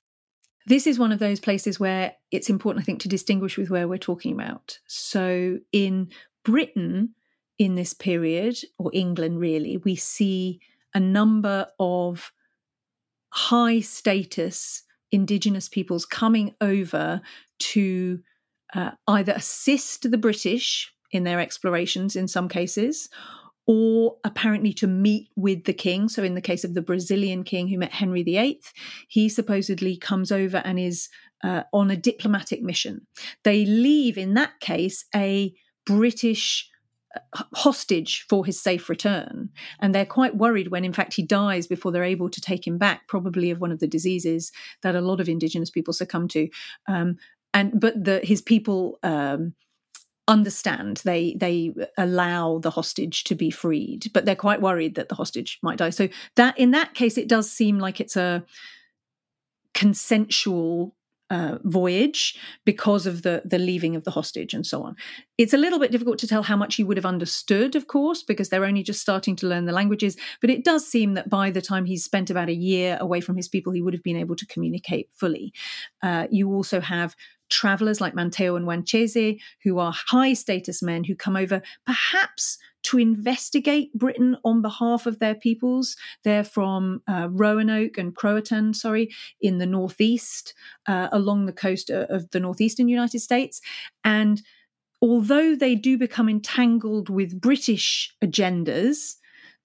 This 0.66 0.86
is 0.86 1.00
one 1.00 1.14
of 1.14 1.20
those 1.20 1.40
places 1.40 1.80
where 1.80 2.14
it's 2.30 2.50
important, 2.50 2.84
I 2.84 2.86
think, 2.86 3.00
to 3.02 3.08
distinguish 3.08 3.58
with 3.58 3.70
where 3.70 3.88
we're 3.88 3.98
talking 3.98 4.34
about. 4.34 4.80
So, 4.86 5.60
in 5.72 6.10
Britain, 6.44 7.16
in 7.58 7.76
this 7.76 7.94
period, 7.94 8.58
or 8.78 8.92
England 8.94 9.40
really, 9.40 9.78
we 9.78 9.96
see 9.96 10.60
a 10.94 11.00
number 11.00 11.68
of 11.80 12.32
high 13.30 13.80
status 13.80 14.84
indigenous 15.12 15.70
peoples 15.70 16.06
coming 16.06 16.54
over 16.62 17.22
to 17.60 18.20
uh, 18.74 18.92
either 19.08 19.34
assist 19.34 20.10
the 20.10 20.18
British 20.18 20.92
in 21.12 21.24
their 21.24 21.40
explorations 21.40 22.16
in 22.16 22.28
some 22.28 22.50
cases, 22.50 23.10
or 23.66 24.18
apparently 24.24 24.74
to 24.74 24.88
meet 24.88 25.30
with 25.36 25.64
the 25.64 25.74
king. 25.74 26.10
So, 26.10 26.24
in 26.24 26.36
the 26.36 26.42
case 26.42 26.64
of 26.64 26.74
the 26.74 26.82
Brazilian 26.82 27.44
king 27.44 27.68
who 27.68 27.78
met 27.78 27.94
Henry 27.94 28.24
VIII, 28.24 28.62
he 29.08 29.30
supposedly 29.30 29.98
comes 29.98 30.32
over 30.32 30.58
and 30.58 30.80
is 30.80 31.10
uh, 31.44 31.64
on 31.74 31.92
a 31.92 31.98
diplomatic 31.98 32.62
mission. 32.62 33.08
They 33.44 33.66
leave, 33.66 34.18
in 34.18 34.34
that 34.34 34.60
case, 34.60 35.06
a 35.16 35.54
British 35.86 36.70
hostage 37.54 38.26
for 38.30 38.46
his 38.46 38.60
safe 38.60 38.90
return. 38.90 39.50
And 39.80 39.94
they're 39.94 40.06
quite 40.06 40.36
worried 40.36 40.70
when, 40.70 40.86
in 40.86 40.94
fact, 40.94 41.14
he 41.14 41.24
dies 41.24 41.68
before 41.68 41.92
they're 41.92 42.04
able 42.04 42.30
to 42.30 42.42
take 42.42 42.66
him 42.66 42.78
back, 42.78 43.08
probably 43.08 43.52
of 43.52 43.62
one 43.62 43.72
of 43.72 43.80
the 43.80 43.88
diseases 43.88 44.52
that 44.82 44.96
a 44.96 45.02
lot 45.02 45.20
of 45.20 45.30
indigenous 45.30 45.70
people 45.70 45.94
succumb 45.94 46.28
to. 46.30 46.50
Um, 46.88 47.18
and 47.54 47.80
but 47.80 48.04
the, 48.04 48.20
his 48.24 48.42
people 48.42 49.00
um, 49.04 49.54
understand 50.28 51.02
they 51.06 51.36
they 51.40 51.74
allow 51.98 52.60
the 52.60 52.72
hostage 52.72 53.24
to 53.26 53.36
be 53.36 53.50
freed, 53.50 54.12
but 54.14 54.26
they're 54.26 54.36
quite 54.36 54.62
worried 54.62 54.96
that 54.96 55.10
the 55.10 55.16
hostage 55.16 55.60
might 55.62 55.78
die. 55.78 55.90
So 55.90 56.10
that 56.36 56.58
in 56.60 56.72
that 56.72 56.94
case, 56.94 57.18
it 57.18 57.30
does 57.30 57.50
seem 57.52 57.80
like 57.80 58.02
it's 58.02 58.18
a 58.18 58.44
consensual 59.74 60.96
uh, 61.30 61.58
voyage 61.64 62.40
because 62.66 63.06
of 63.06 63.22
the 63.24 63.42
the 63.44 63.60
leaving 63.60 63.96
of 63.96 64.04
the 64.04 64.12
hostage 64.12 64.54
and 64.54 64.66
so 64.66 64.84
on. 64.84 64.96
It's 65.38 65.54
a 65.54 65.58
little 65.58 65.80
bit 65.80 65.92
difficult 65.92 66.20
to 66.20 66.28
tell 66.28 66.44
how 66.44 66.56
much 66.56 66.76
he 66.76 66.84
would 66.84 66.98
have 66.98 67.06
understood, 67.06 67.76
of 67.76 67.88
course, 67.88 68.24
because 68.24 68.50
they're 68.50 68.66
only 68.66 68.84
just 68.84 69.02
starting 69.02 69.36
to 69.38 69.48
learn 69.48 69.66
the 69.66 69.72
languages. 69.72 70.18
But 70.42 70.50
it 70.50 70.64
does 70.64 70.88
seem 70.88 71.14
that 71.16 71.30
by 71.30 71.52
the 71.52 71.62
time 71.62 71.86
he's 71.86 72.04
spent 72.04 72.30
about 72.30 72.50
a 72.50 72.54
year 72.54 72.98
away 73.00 73.22
from 73.22 73.36
his 73.36 73.48
people, 73.48 73.74
he 73.74 73.82
would 73.82 73.94
have 73.94 74.04
been 74.04 74.18
able 74.18 74.36
to 74.36 74.46
communicate 74.46 75.10
fully. 75.14 75.54
Uh, 76.02 76.28
you 76.32 76.50
also 76.52 76.80
have 76.80 77.16
travelers 77.50 78.02
like 78.02 78.14
Manteo 78.14 78.58
and 78.58 78.66
Wanchese, 78.68 79.40
who 79.64 79.80
are 79.80 79.94
high 79.94 80.34
status 80.34 80.82
men 80.82 81.04
who 81.04 81.16
come 81.16 81.36
over 81.36 81.62
perhaps 81.86 82.58
to 82.88 82.98
investigate 82.98 83.94
Britain 83.94 84.38
on 84.46 84.62
behalf 84.62 85.06
of 85.06 85.20
their 85.20 85.36
peoples. 85.36 85.98
They're 86.24 86.46
from 86.46 87.02
uh, 87.06 87.28
Roanoke 87.30 87.98
and 87.98 88.16
Croatan, 88.16 88.74
sorry, 88.74 89.10
in 89.42 89.58
the 89.58 89.66
Northeast, 89.66 90.54
uh, 90.88 91.10
along 91.12 91.46
the 91.46 91.54
coast 91.54 91.92
uh, 91.92 92.06
of 92.10 92.30
the 92.32 92.40
Northeastern 92.40 92.88
United 92.88 93.20
States. 93.20 93.60
And 94.06 94.42
although 95.02 95.54
they 95.54 95.76
do 95.76 95.98
become 95.98 96.30
entangled 96.30 97.10
with 97.10 97.42
British 97.42 98.16
agendas, 98.24 99.16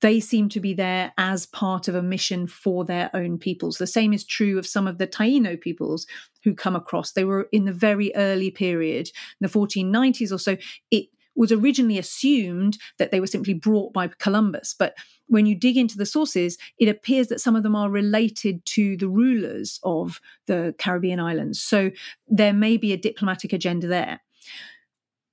they 0.01 0.19
seem 0.19 0.49
to 0.49 0.59
be 0.59 0.75
there 0.75 1.13
as 1.17 1.47
part 1.47 1.87
of 1.87 1.95
a 1.95 2.03
mission 2.03 2.49
for 2.49 2.85
their 2.85 3.09
own 3.15 3.39
peoples. 3.39 3.79
The 3.79 3.87
same 3.87 4.13
is 4.13 4.25
true 4.25 4.59
of 4.59 4.67
some 4.67 4.89
of 4.89 4.99
the 4.99 5.07
Taino 5.07 5.59
peoples 5.59 6.09
who 6.43 6.55
come 6.55 6.75
across. 6.75 7.13
They 7.13 7.25
were 7.25 7.49
in 7.53 7.67
the 7.67 7.73
very 7.73 8.13
early 8.17 8.51
period, 8.51 9.13
in 9.41 9.47
the 9.47 9.49
1490s 9.49 10.33
or 10.33 10.39
so. 10.39 10.57
It 10.91 11.07
was 11.35 11.53
originally 11.53 11.99
assumed 11.99 12.79
that 12.99 13.11
they 13.11 13.21
were 13.21 13.27
simply 13.27 13.55
brought 13.55 13.93
by 13.93 14.09
Columbus. 14.19 14.75
But 14.79 14.95
when 15.29 15.47
you 15.47 15.55
dig 15.55 15.77
into 15.77 15.97
the 15.97 16.07
sources, 16.07 16.59
it 16.79 16.89
appears 16.89 17.29
that 17.29 17.41
some 17.41 17.57
of 17.57 17.63
them 17.63 17.75
are 17.75 17.89
related 17.89 18.65
to 18.67 18.97
the 18.97 19.09
rulers 19.09 19.81
of 19.83 20.21
the 20.47 20.75
Caribbean 20.79 21.21
islands. 21.21 21.61
So 21.61 21.91
there 22.29 22.53
may 22.53 22.77
be 22.77 22.93
a 22.93 22.99
diplomatic 22.99 23.53
agenda 23.53 23.87
there. 23.87 24.21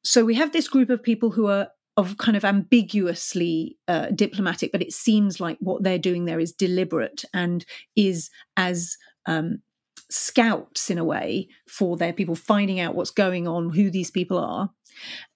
So 0.04 0.24
we 0.24 0.36
have 0.36 0.54
this 0.54 0.68
group 0.68 0.90
of 0.90 1.04
people 1.04 1.32
who 1.32 1.48
are 1.48 1.70
of 1.98 2.18
kind 2.18 2.38
of 2.38 2.46
ambiguously 2.46 3.78
uh, 3.90 4.08
diplomatic, 4.16 4.72
but 4.72 4.82
it 4.82 4.94
seems 4.94 5.42
like 5.42 5.58
what 5.60 5.84
they're 5.84 6.00
doing 6.00 6.24
there 6.24 6.40
is 6.40 6.54
deliberate 6.54 7.26
and 7.34 7.66
is 7.98 8.30
as 8.56 8.98
um, 9.26 9.62
scouts 10.10 10.90
in 10.90 10.98
a 10.98 11.04
way 11.04 11.50
for 11.68 11.98
their 11.98 12.14
people, 12.14 12.36
finding 12.36 12.80
out 12.80 12.96
what's 12.96 13.12
going 13.12 13.48
on, 13.48 13.70
who 13.72 13.92
these 13.92 14.10
people 14.10 14.38
are. 14.38 14.70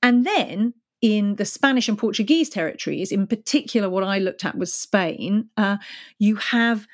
And 0.02 0.26
then 0.26 0.74
in 1.02 1.36
the 1.36 1.46
Spanish 1.46 1.90
and 1.90 1.98
Portuguese 1.98 2.50
territories, 2.50 3.12
in 3.12 3.28
particular, 3.28 3.90
what 3.90 4.04
I 4.04 4.20
looked 4.20 4.46
at 4.46 4.58
was 4.58 4.74
Spain, 4.74 5.50
uh, 5.58 5.78
you 6.18 6.38
have 6.38 6.88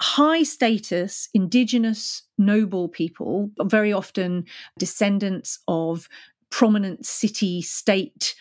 high 0.00 0.42
status 0.42 1.28
indigenous 1.34 2.22
noble 2.38 2.88
people, 2.88 3.50
very 3.60 3.92
often 3.92 4.46
descendants 4.78 5.58
of 5.68 6.08
prominent 6.50 7.04
city 7.04 7.60
state 7.60 8.34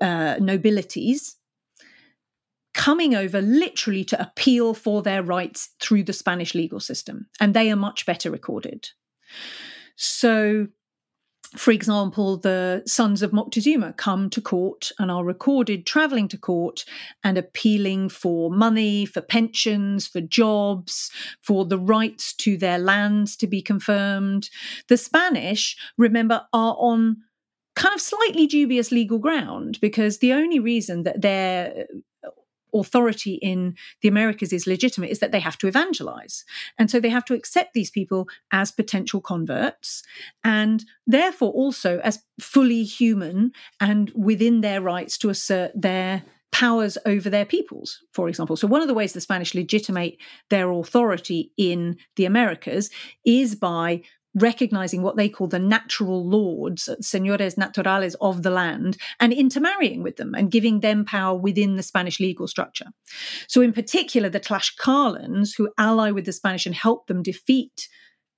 uh, 0.00 0.36
nobilities, 0.40 1.36
coming 2.74 3.14
over 3.14 3.40
literally 3.40 4.04
to 4.04 4.20
appeal 4.20 4.74
for 4.74 5.02
their 5.02 5.22
rights 5.22 5.70
through 5.80 6.02
the 6.02 6.12
Spanish 6.12 6.54
legal 6.54 6.80
system. 6.80 7.26
And 7.40 7.54
they 7.54 7.70
are 7.70 7.76
much 7.76 8.06
better 8.06 8.30
recorded. 8.30 8.90
So 9.96 10.68
for 11.56 11.70
example, 11.70 12.36
the 12.38 12.82
sons 12.86 13.22
of 13.22 13.32
Moctezuma 13.32 13.96
come 13.96 14.30
to 14.30 14.40
court 14.40 14.90
and 14.98 15.10
are 15.10 15.24
recorded 15.24 15.84
traveling 15.84 16.28
to 16.28 16.38
court 16.38 16.84
and 17.22 17.36
appealing 17.36 18.08
for 18.08 18.50
money, 18.50 19.04
for 19.04 19.20
pensions, 19.20 20.06
for 20.06 20.20
jobs, 20.20 21.10
for 21.42 21.64
the 21.64 21.78
rights 21.78 22.32
to 22.34 22.56
their 22.56 22.78
lands 22.78 23.36
to 23.36 23.46
be 23.46 23.60
confirmed. 23.60 24.48
The 24.88 24.96
Spanish, 24.96 25.76
remember, 25.98 26.46
are 26.52 26.76
on 26.78 27.18
kind 27.74 27.94
of 27.94 28.00
slightly 28.00 28.46
dubious 28.46 28.90
legal 28.90 29.18
ground 29.18 29.78
because 29.80 30.18
the 30.18 30.32
only 30.32 30.58
reason 30.58 31.02
that 31.04 31.20
they're 31.20 31.86
authority 32.74 33.34
in 33.34 33.76
the 34.00 34.08
Americas 34.08 34.52
is 34.52 34.66
legitimate 34.66 35.10
is 35.10 35.18
that 35.18 35.32
they 35.32 35.40
have 35.40 35.58
to 35.58 35.66
evangelize. 35.66 36.44
And 36.78 36.90
so 36.90 37.00
they 37.00 37.08
have 37.08 37.24
to 37.26 37.34
accept 37.34 37.74
these 37.74 37.90
people 37.90 38.28
as 38.50 38.70
potential 38.70 39.20
converts 39.20 40.02
and 40.44 40.84
therefore 41.06 41.52
also 41.52 42.00
as 42.00 42.20
fully 42.40 42.84
human 42.84 43.52
and 43.80 44.10
within 44.14 44.60
their 44.60 44.80
rights 44.80 45.18
to 45.18 45.30
assert 45.30 45.72
their 45.74 46.22
powers 46.52 46.98
over 47.06 47.30
their 47.30 47.46
peoples, 47.46 48.02
for 48.12 48.28
example. 48.28 48.56
So, 48.56 48.68
one 48.68 48.82
of 48.82 48.88
the 48.88 48.94
ways 48.94 49.14
the 49.14 49.20
Spanish 49.20 49.54
legitimate 49.54 50.18
their 50.50 50.70
authority 50.70 51.50
in 51.56 51.96
the 52.16 52.26
Americas 52.26 52.90
is 53.24 53.54
by 53.54 54.02
recognizing 54.34 55.02
what 55.02 55.16
they 55.16 55.28
call 55.28 55.46
the 55.46 55.58
natural 55.58 56.26
lords, 56.26 56.88
senores 57.00 57.56
naturales 57.56 58.14
of 58.20 58.42
the 58.42 58.50
land, 58.50 58.96
and 59.20 59.32
intermarrying 59.32 60.02
with 60.02 60.16
them 60.16 60.34
and 60.34 60.50
giving 60.50 60.80
them 60.80 61.04
power 61.04 61.36
within 61.36 61.76
the 61.76 61.82
Spanish 61.82 62.18
legal 62.18 62.46
structure. 62.46 62.86
So, 63.46 63.60
in 63.60 63.72
particular, 63.72 64.28
the 64.28 64.40
Tlaxcalans, 64.40 65.56
who 65.56 65.70
ally 65.78 66.10
with 66.10 66.24
the 66.24 66.32
Spanish 66.32 66.66
and 66.66 66.74
help 66.74 67.06
them 67.06 67.22
defeat 67.22 67.88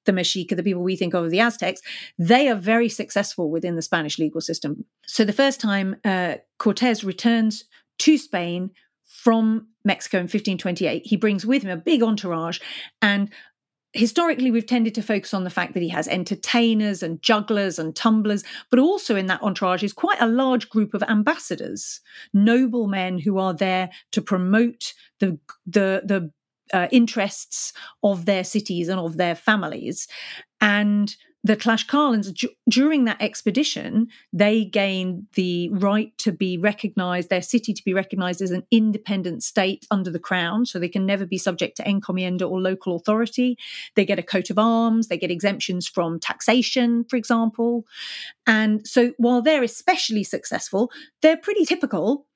the 0.05 0.13
Mexica, 0.13 0.57
the 0.57 0.63
people 0.63 0.83
we 0.83 0.97
think 0.97 1.15
of, 1.15 1.25
as 1.25 1.31
the 1.31 1.41
Aztecs, 1.41 1.81
they 2.19 2.49
are 2.49 2.57
very 2.57 2.89
successful 2.89 3.51
within 3.51 3.77
the 3.77 3.83
Spanish 3.83 4.19
legal 4.19 4.41
system. 4.41 4.85
So 5.07 5.25
the 5.25 5.33
first 5.33 5.61
time 5.61 5.97
uh, 6.05 6.37
Cortez 6.59 7.05
returns 7.05 7.65
to 8.01 8.19
Spain 8.19 8.71
from 9.07 9.69
Mexico 9.85 10.19
in 10.19 10.25
1528, 10.25 11.07
he 11.07 11.17
brings 11.17 11.47
with 11.47 11.63
him 11.63 11.71
a 11.71 11.77
big 11.77 12.03
entourage 12.03 12.59
and 13.01 13.31
historically 13.95 14.51
we've 14.51 14.67
tended 14.67 14.95
to 14.95 15.03
focus 15.03 15.33
on 15.33 15.45
the 15.45 15.51
fact 15.51 15.73
that 15.75 15.83
he 15.83 15.89
has 15.89 16.09
entertainers 16.09 17.03
and 17.03 17.23
jugglers 17.23 17.79
and 17.79 17.97
tumblers 17.97 18.45
but 18.71 18.79
also 18.79 19.17
in 19.17 19.27
that 19.27 19.43
entourage 19.43 19.83
is 19.83 19.93
quite 19.93 20.21
a 20.21 20.27
large 20.27 20.69
group 20.69 20.95
of 20.95 21.03
ambassadors 21.05 22.01
noblemen 22.33 23.19
who 23.19 23.39
are 23.39 23.55
there 23.55 23.89
to 24.13 24.21
promote 24.21 24.93
the 25.21 25.39
the 25.67 26.03
the 26.05 26.31
uh, 26.73 26.89
interests 26.91 27.73
of 28.03 28.25
their 28.25 28.45
cities 28.45 28.89
and 28.89 28.99
of 28.99 29.17
their 29.17 29.35
families. 29.35 30.09
And 30.61 31.15
the 31.45 31.57
Tlaxcalans, 31.57 32.33
d- 32.33 32.57
during 32.69 33.05
that 33.05 33.21
expedition, 33.21 34.09
they 34.33 34.65
gain 34.65 35.27
the 35.35 35.69
right 35.69 36.17
to 36.19 36.33
be 36.33 36.57
recognized, 36.57 37.29
their 37.29 37.43
city 37.43 37.75
to 37.75 37.85
be 37.85 37.93
recognized 37.93 38.41
as 38.41 38.51
an 38.51 38.67
independent 38.71 39.45
state 39.45 39.87
under 39.91 40.11
the 40.11 40.19
crown. 40.19 40.65
So 40.65 40.79
they 40.79 40.89
can 40.89 41.05
never 41.05 41.27
be 41.27 41.37
subject 41.37 41.77
to 41.77 41.85
encomienda 41.85 42.51
or 42.51 42.61
local 42.61 42.97
authority. 42.97 43.59
They 43.95 44.07
get 44.07 44.19
a 44.19 44.23
coat 44.23 44.49
of 44.49 44.59
arms, 44.59 45.09
they 45.09 45.19
get 45.19 45.31
exemptions 45.31 45.87
from 45.87 46.19
taxation, 46.19 47.05
for 47.05 47.17
example. 47.17 47.85
And 48.47 48.87
so 48.87 49.13
while 49.19 49.43
they're 49.43 49.63
especially 49.63 50.25
successful, 50.25 50.91
they're 51.21 51.37
pretty 51.37 51.67
typical 51.67 52.27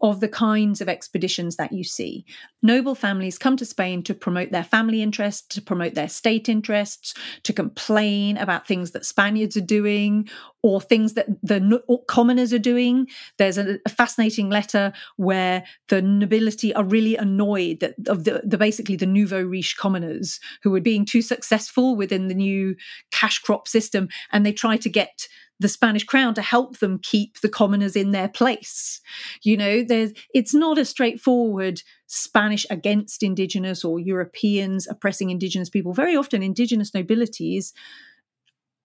of 0.00 0.20
the 0.20 0.28
kinds 0.28 0.80
of 0.80 0.88
expeditions 0.88 1.56
that 1.56 1.72
you 1.72 1.82
see. 1.82 2.24
Noble 2.62 2.94
families 2.94 3.38
come 3.38 3.56
to 3.56 3.64
Spain 3.64 4.02
to 4.04 4.14
promote 4.14 4.52
their 4.52 4.64
family 4.64 5.02
interests, 5.02 5.46
to 5.54 5.62
promote 5.62 5.94
their 5.94 6.08
state 6.08 6.48
interests, 6.48 7.14
to 7.42 7.52
complain 7.52 8.36
about 8.36 8.66
things 8.66 8.92
that 8.92 9.04
Spaniards 9.04 9.56
are 9.56 9.62
doing 9.62 10.28
or 10.62 10.80
things 10.80 11.14
that 11.14 11.26
the 11.42 11.82
commoners 12.08 12.52
are 12.52 12.58
doing. 12.58 13.06
There's 13.36 13.58
a, 13.58 13.78
a 13.86 13.88
fascinating 13.88 14.50
letter 14.50 14.92
where 15.16 15.64
the 15.88 16.02
nobility 16.02 16.74
are 16.74 16.84
really 16.84 17.16
annoyed 17.16 17.80
that 17.80 17.94
of 18.08 18.24
the, 18.24 18.42
the 18.44 18.58
basically 18.58 18.96
the 18.96 19.06
nouveau 19.06 19.42
riche 19.42 19.76
commoners 19.76 20.40
who 20.62 20.74
are 20.74 20.80
being 20.80 21.04
too 21.04 21.22
successful 21.22 21.96
within 21.96 22.28
the 22.28 22.34
new 22.34 22.74
cash 23.10 23.38
crop 23.38 23.68
system 23.68 24.08
and 24.32 24.44
they 24.44 24.52
try 24.52 24.76
to 24.76 24.88
get 24.88 25.28
the 25.60 25.68
Spanish 25.68 26.04
crown 26.04 26.34
to 26.34 26.42
help 26.42 26.78
them 26.78 27.00
keep 27.02 27.40
the 27.40 27.48
commoners 27.48 27.96
in 27.96 28.12
their 28.12 28.28
place. 28.28 29.00
You 29.42 29.56
know, 29.56 29.82
there's 29.82 30.12
it's 30.32 30.54
not 30.54 30.78
a 30.78 30.84
straightforward 30.84 31.82
Spanish 32.06 32.64
against 32.70 33.22
indigenous 33.22 33.84
or 33.84 33.98
Europeans 33.98 34.86
oppressing 34.88 35.30
indigenous 35.30 35.68
people. 35.68 35.92
Very 35.92 36.16
often 36.16 36.42
indigenous 36.42 36.94
nobilities 36.94 37.74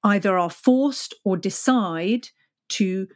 either 0.04 0.38
are 0.38 0.50
forced 0.50 1.14
or 1.24 1.38
decide 1.38 2.30
to 2.70 3.08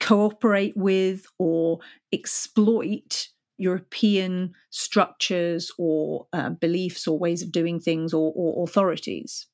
cooperate 0.00 0.76
with 0.76 1.26
or 1.38 1.78
exploit 2.12 3.28
European 3.58 4.54
structures 4.70 5.70
or 5.78 6.26
uh, 6.32 6.50
beliefs 6.50 7.06
or 7.06 7.18
ways 7.18 7.42
of 7.42 7.52
doing 7.52 7.78
things 7.78 8.14
or, 8.14 8.32
or 8.34 8.64
authorities. 8.64 9.46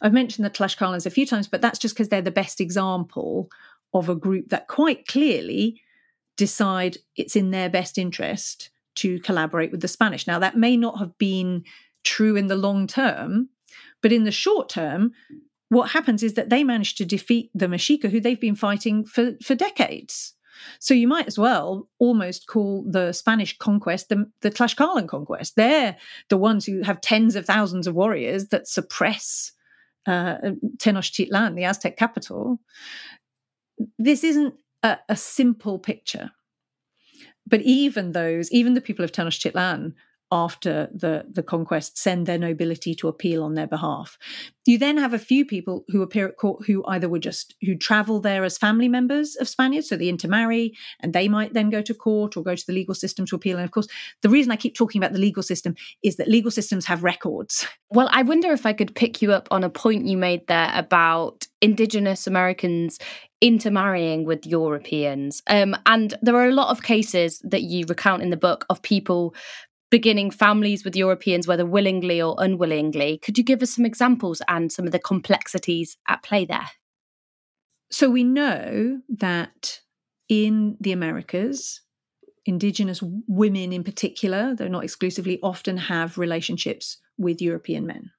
I've 0.00 0.12
mentioned 0.12 0.44
the 0.44 0.50
Tlaxcalans 0.50 1.06
a 1.06 1.10
few 1.10 1.26
times, 1.26 1.48
but 1.48 1.60
that's 1.60 1.78
just 1.78 1.94
because 1.94 2.08
they're 2.08 2.22
the 2.22 2.30
best 2.30 2.60
example 2.60 3.50
of 3.92 4.08
a 4.08 4.14
group 4.14 4.48
that 4.48 4.68
quite 4.68 5.06
clearly 5.06 5.80
decide 6.36 6.98
it's 7.16 7.36
in 7.36 7.50
their 7.50 7.68
best 7.68 7.98
interest 7.98 8.70
to 8.96 9.20
collaborate 9.20 9.70
with 9.70 9.80
the 9.80 9.88
Spanish. 9.88 10.26
Now, 10.26 10.38
that 10.38 10.56
may 10.56 10.76
not 10.76 10.98
have 10.98 11.16
been 11.18 11.64
true 12.04 12.36
in 12.36 12.46
the 12.46 12.56
long 12.56 12.86
term, 12.86 13.48
but 14.02 14.12
in 14.12 14.24
the 14.24 14.32
short 14.32 14.68
term, 14.68 15.12
what 15.74 15.90
happens 15.90 16.22
is 16.22 16.34
that 16.34 16.50
they 16.50 16.64
manage 16.64 16.94
to 16.96 17.04
defeat 17.04 17.50
the 17.54 17.66
Mexica, 17.66 18.10
who 18.10 18.20
they've 18.20 18.40
been 18.40 18.54
fighting 18.54 19.04
for, 19.04 19.32
for 19.42 19.54
decades. 19.54 20.34
So 20.78 20.94
you 20.94 21.08
might 21.08 21.26
as 21.26 21.38
well 21.38 21.88
almost 21.98 22.46
call 22.46 22.84
the 22.88 23.12
Spanish 23.12 23.58
conquest 23.58 24.08
the, 24.08 24.30
the 24.40 24.50
Tlaxcalan 24.50 25.08
conquest. 25.08 25.56
They're 25.56 25.96
the 26.30 26.36
ones 26.36 26.64
who 26.64 26.82
have 26.82 27.00
tens 27.00 27.34
of 27.34 27.44
thousands 27.44 27.86
of 27.86 27.94
warriors 27.94 28.48
that 28.48 28.68
suppress 28.68 29.52
uh, 30.06 30.36
Tenochtitlan, 30.78 31.56
the 31.56 31.64
Aztec 31.64 31.96
capital. 31.96 32.60
This 33.98 34.22
isn't 34.22 34.54
a, 34.82 34.98
a 35.08 35.16
simple 35.16 35.78
picture. 35.78 36.30
But 37.46 37.62
even 37.62 38.12
those, 38.12 38.50
even 38.52 38.74
the 38.74 38.80
people 38.80 39.04
of 39.04 39.12
Tenochtitlan 39.12 39.94
after 40.34 40.88
the, 40.92 41.24
the 41.30 41.44
conquest 41.44 41.96
send 41.96 42.26
their 42.26 42.38
nobility 42.38 42.92
to 42.96 43.06
appeal 43.06 43.44
on 43.44 43.54
their 43.54 43.68
behalf. 43.68 44.18
You 44.66 44.78
then 44.78 44.96
have 44.96 45.14
a 45.14 45.18
few 45.18 45.46
people 45.46 45.84
who 45.88 46.02
appear 46.02 46.26
at 46.26 46.36
court 46.36 46.66
who 46.66 46.84
either 46.86 47.08
were 47.08 47.20
just 47.20 47.54
who 47.62 47.76
travel 47.76 48.20
there 48.20 48.42
as 48.42 48.58
family 48.58 48.88
members 48.88 49.36
of 49.36 49.48
Spaniards, 49.48 49.88
so 49.88 49.96
they 49.96 50.08
intermarry 50.08 50.74
and 51.00 51.12
they 51.12 51.28
might 51.28 51.54
then 51.54 51.70
go 51.70 51.82
to 51.82 51.94
court 51.94 52.36
or 52.36 52.42
go 52.42 52.56
to 52.56 52.66
the 52.66 52.72
legal 52.72 52.96
system 52.96 53.24
to 53.26 53.36
appeal. 53.36 53.58
And 53.58 53.64
of 53.64 53.70
course, 53.70 53.86
the 54.22 54.28
reason 54.28 54.50
I 54.50 54.56
keep 54.56 54.74
talking 54.74 55.00
about 55.00 55.12
the 55.12 55.20
legal 55.20 55.42
system 55.42 55.76
is 56.02 56.16
that 56.16 56.26
legal 56.26 56.50
systems 56.50 56.84
have 56.86 57.04
records. 57.04 57.66
Well, 57.90 58.08
I 58.10 58.22
wonder 58.22 58.52
if 58.52 58.66
I 58.66 58.72
could 58.72 58.96
pick 58.96 59.22
you 59.22 59.32
up 59.32 59.46
on 59.52 59.62
a 59.62 59.70
point 59.70 60.06
you 60.06 60.16
made 60.16 60.48
there 60.48 60.72
about 60.74 61.46
indigenous 61.60 62.26
Americans 62.26 62.98
intermarrying 63.40 64.24
with 64.24 64.46
Europeans. 64.46 65.42
Um, 65.48 65.76
and 65.84 66.14
there 66.22 66.36
are 66.36 66.48
a 66.48 66.52
lot 66.52 66.70
of 66.70 66.82
cases 66.82 67.40
that 67.44 67.62
you 67.62 67.84
recount 67.86 68.22
in 68.22 68.30
the 68.30 68.38
book 68.38 68.64
of 68.70 68.80
people 68.80 69.34
beginning 69.94 70.28
families 70.28 70.84
with 70.84 70.96
Europeans, 70.96 71.46
whether 71.46 71.64
willingly 71.64 72.20
or 72.20 72.34
unwillingly. 72.38 73.16
Could 73.18 73.38
you 73.38 73.44
give 73.44 73.62
us 73.62 73.76
some 73.76 73.86
examples 73.86 74.42
and 74.48 74.72
some 74.72 74.86
of 74.86 74.90
the 74.90 74.98
complexities 74.98 75.96
at 76.08 76.20
play 76.24 76.44
there? 76.44 76.70
So 77.92 78.10
we 78.10 78.24
know 78.24 79.02
that 79.08 79.82
in 80.28 80.76
the 80.80 80.90
Americas, 80.90 81.80
Indigenous 82.44 83.04
women 83.28 83.72
in 83.72 83.84
particular, 83.84 84.52
though 84.56 84.66
not 84.66 84.82
exclusively, 84.82 85.38
often 85.44 85.76
have 85.76 86.18
relationships 86.18 86.98
with 87.16 87.40
European 87.40 87.86
men. 87.86 88.10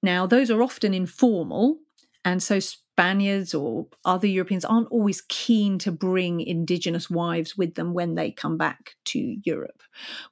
Now, 0.00 0.28
those 0.28 0.48
are 0.48 0.62
often 0.62 0.94
informal, 0.94 1.78
and 2.24 2.40
so 2.40 2.60
Spaniards 2.96 3.54
or 3.54 3.86
other 4.06 4.26
Europeans 4.26 4.64
aren't 4.64 4.90
always 4.90 5.20
keen 5.28 5.78
to 5.78 5.92
bring 5.92 6.40
indigenous 6.40 7.10
wives 7.10 7.54
with 7.54 7.74
them 7.74 7.92
when 7.92 8.14
they 8.14 8.30
come 8.30 8.56
back 8.56 8.94
to 9.04 9.36
Europe. 9.44 9.82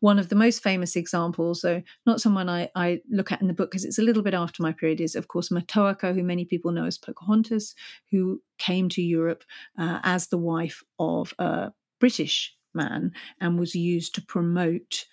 One 0.01 0.19
of 0.19 0.31
the 0.31 0.35
most 0.35 0.63
famous 0.63 0.97
examples, 0.97 1.61
though 1.61 1.83
not 2.07 2.23
someone 2.23 2.49
I, 2.49 2.71
I 2.75 3.03
look 3.11 3.31
at 3.31 3.43
in 3.43 3.49
the 3.49 3.53
book 3.53 3.71
because 3.71 3.85
it's 3.85 3.99
a 3.99 4.03
little 4.03 4.23
bit 4.23 4.33
after 4.33 4.63
my 4.63 4.73
period, 4.73 5.03
is 5.03 5.15
of 5.15 5.29
course 5.29 5.51
Matoaka, 5.51 6.15
who 6.15 6.23
many 6.23 6.47
people 6.47 6.73
know 6.73 6.87
as 6.87 6.97
Pocahontas, 6.97 7.75
who 8.11 8.41
came 8.57 8.89
to 8.89 9.03
Europe 9.03 9.45
uh, 9.79 9.99
as 10.03 10.29
the 10.29 10.39
wife 10.39 10.83
of 10.99 11.35
a 11.39 11.71
British 12.01 12.57
man 12.73 13.13
and 13.43 13.59
was 13.59 13.75
used 13.75 14.15
to 14.15 14.23
promote. 14.23 15.05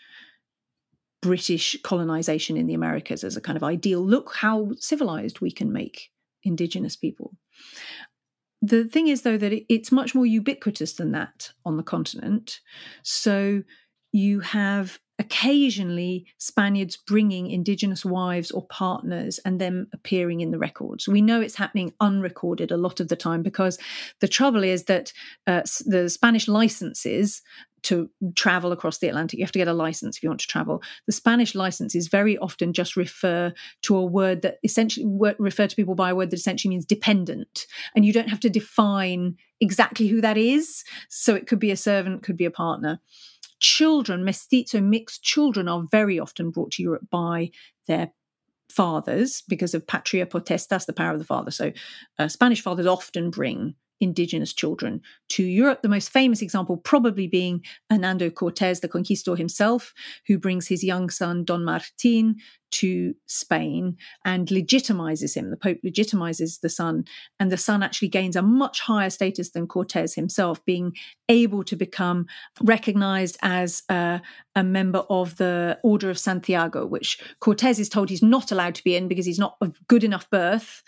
British 1.21 1.79
colonization 1.83 2.57
in 2.57 2.65
the 2.65 2.73
Americas 2.73 3.23
as 3.23 3.37
a 3.37 3.41
kind 3.41 3.55
of 3.55 3.61
ideal 3.61 4.03
look 4.03 4.33
how 4.33 4.71
civilized 4.79 5.39
we 5.39 5.51
can 5.51 5.71
make 5.71 6.09
indigenous 6.43 6.95
people. 6.95 7.35
The 8.61 8.85
thing 8.85 9.07
is, 9.07 9.23
though, 9.23 9.37
that 9.37 9.73
it's 9.73 9.91
much 9.91 10.13
more 10.13 10.25
ubiquitous 10.25 10.93
than 10.93 11.11
that 11.13 11.51
on 11.65 11.77
the 11.77 11.83
continent. 11.83 12.59
So 13.03 13.63
you 14.11 14.41
have 14.41 14.99
occasionally 15.21 16.25
Spaniards 16.39 16.97
bringing 16.97 17.47
indigenous 17.47 18.03
wives 18.03 18.49
or 18.49 18.65
partners 18.65 19.39
and 19.45 19.61
them 19.61 19.87
appearing 19.93 20.41
in 20.41 20.49
the 20.49 20.57
records. 20.57 21.07
We 21.07 21.21
know 21.21 21.41
it's 21.41 21.55
happening 21.55 21.93
unrecorded 22.01 22.71
a 22.71 22.77
lot 22.77 22.99
of 22.99 23.07
the 23.07 23.15
time 23.15 23.43
because 23.43 23.77
the 24.19 24.27
trouble 24.27 24.63
is 24.63 24.85
that 24.85 25.13
uh, 25.45 25.61
the 25.85 26.09
Spanish 26.09 26.47
licenses 26.47 27.43
to 27.83 28.09
travel 28.35 28.71
across 28.71 28.97
the 28.97 29.09
Atlantic. 29.09 29.37
You 29.37 29.45
have 29.45 29.51
to 29.51 29.59
get 29.59 29.67
a 29.67 29.73
license 29.73 30.17
if 30.17 30.23
you 30.23 30.29
want 30.29 30.41
to 30.41 30.47
travel. 30.47 30.81
The 31.05 31.13
Spanish 31.13 31.53
licenses 31.53 32.07
very 32.07 32.35
often 32.39 32.73
just 32.73 32.95
refer 32.95 33.53
to 33.83 33.97
a 33.97 34.05
word 34.05 34.41
that 34.41 34.57
essentially 34.63 35.05
refer 35.37 35.67
to 35.67 35.75
people 35.75 35.95
by 35.95 36.09
a 36.09 36.15
word 36.15 36.31
that 36.31 36.39
essentially 36.39 36.69
means 36.69 36.85
dependent, 36.85 37.67
and 37.95 38.05
you 38.05 38.13
don't 38.13 38.29
have 38.29 38.39
to 38.41 38.49
define 38.49 39.37
exactly 39.59 40.07
who 40.07 40.19
that 40.21 40.37
is. 40.37 40.83
So 41.09 41.35
it 41.35 41.45
could 41.45 41.59
be 41.59 41.71
a 41.71 41.77
servant, 41.77 42.23
could 42.23 42.37
be 42.37 42.45
a 42.45 42.51
partner. 42.51 42.99
Children, 43.61 44.25
mestizo, 44.25 44.81
mixed 44.81 45.23
children, 45.23 45.67
are 45.67 45.83
very 45.89 46.19
often 46.19 46.49
brought 46.49 46.71
to 46.73 46.83
Europe 46.83 47.07
by 47.09 47.51
their 47.87 48.11
fathers 48.69 49.43
because 49.47 49.73
of 49.73 49.85
patria 49.85 50.25
potestas, 50.25 50.85
the 50.85 50.93
power 50.93 51.13
of 51.13 51.19
the 51.19 51.25
father. 51.25 51.51
So 51.51 51.71
uh, 52.17 52.27
Spanish 52.27 52.61
fathers 52.61 52.87
often 52.87 53.29
bring 53.29 53.75
indigenous 54.01 54.51
children 54.51 55.01
to 55.29 55.43
Europe. 55.43 55.81
The 55.81 55.89
most 55.89 56.09
famous 56.09 56.41
example 56.41 56.77
probably 56.77 57.27
being 57.27 57.63
Hernando 57.89 58.29
Cortes, 58.29 58.81
the 58.81 58.89
conquistador 58.89 59.37
himself, 59.37 59.93
who 60.27 60.37
brings 60.37 60.67
his 60.67 60.83
young 60.83 61.09
son 61.09 61.45
Don 61.45 61.63
Martin 61.63 62.37
to 62.71 63.13
Spain 63.27 63.97
and 64.25 64.47
legitimizes 64.47 65.35
him. 65.35 65.51
The 65.51 65.57
Pope 65.57 65.79
legitimizes 65.85 66.61
the 66.61 66.69
son, 66.69 67.03
and 67.39 67.51
the 67.51 67.57
son 67.57 67.83
actually 67.83 68.07
gains 68.07 68.35
a 68.35 68.41
much 68.41 68.81
higher 68.81 69.09
status 69.09 69.51
than 69.51 69.67
Cortes 69.67 70.15
himself, 70.15 70.63
being 70.65 70.93
able 71.29 71.63
to 71.65 71.75
become 71.75 72.27
recognized 72.61 73.37
as 73.41 73.83
a, 73.89 74.21
a 74.55 74.63
member 74.63 75.03
of 75.09 75.37
the 75.37 75.77
Order 75.83 76.09
of 76.09 76.17
Santiago, 76.17 76.85
which 76.85 77.19
Cortes 77.39 77.79
is 77.79 77.89
told 77.89 78.09
he's 78.09 78.23
not 78.23 78.51
allowed 78.51 78.75
to 78.75 78.83
be 78.83 78.95
in 78.95 79.07
because 79.07 79.25
he's 79.25 79.39
not 79.39 79.57
of 79.61 79.75
good 79.87 80.03
enough 80.03 80.29
birth. 80.29 80.81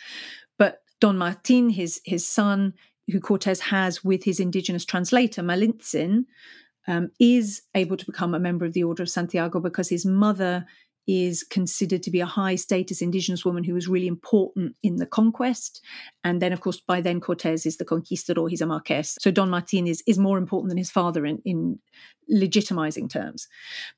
But 0.57 0.79
Don 1.01 1.17
Martin, 1.17 1.69
his 1.69 1.99
his 2.05 2.27
son, 2.27 2.73
who 3.11 3.19
Cortez 3.19 3.59
has 3.59 4.03
with 4.03 4.23
his 4.23 4.39
indigenous 4.39 4.85
translator 4.85 5.41
Malintzin, 5.41 6.25
um, 6.87 7.11
is 7.19 7.61
able 7.75 7.97
to 7.97 8.05
become 8.05 8.33
a 8.33 8.39
member 8.39 8.65
of 8.65 8.73
the 8.73 8.83
Order 8.83 9.03
of 9.03 9.09
Santiago 9.09 9.59
because 9.59 9.89
his 9.89 10.05
mother 10.05 10.65
is 11.05 11.43
considered 11.43 12.01
to 12.01 12.11
be 12.11 12.21
a 12.21 12.25
high 12.25 12.55
status 12.55 13.01
indigenous 13.01 13.43
woman 13.43 13.63
who 13.63 13.73
was 13.73 13.89
really 13.89 14.07
important 14.07 14.75
in 14.83 14.97
the 14.97 15.05
conquest. 15.05 15.81
And 16.23 16.41
then, 16.41 16.53
of 16.53 16.61
course, 16.61 16.79
by 16.79 17.01
then 17.01 17.19
Cortez 17.19 17.65
is 17.65 17.77
the 17.77 17.85
conquistador, 17.85 18.47
he's 18.47 18.61
a 18.61 18.65
marquess. 18.65 19.17
So 19.19 19.29
Don 19.29 19.49
Martin 19.49 19.85
is, 19.85 20.01
is 20.07 20.17
more 20.17 20.37
important 20.37 20.69
than 20.69 20.77
his 20.77 20.91
father 20.91 21.25
in, 21.25 21.41
in 21.43 21.79
legitimizing 22.31 23.09
terms. 23.09 23.47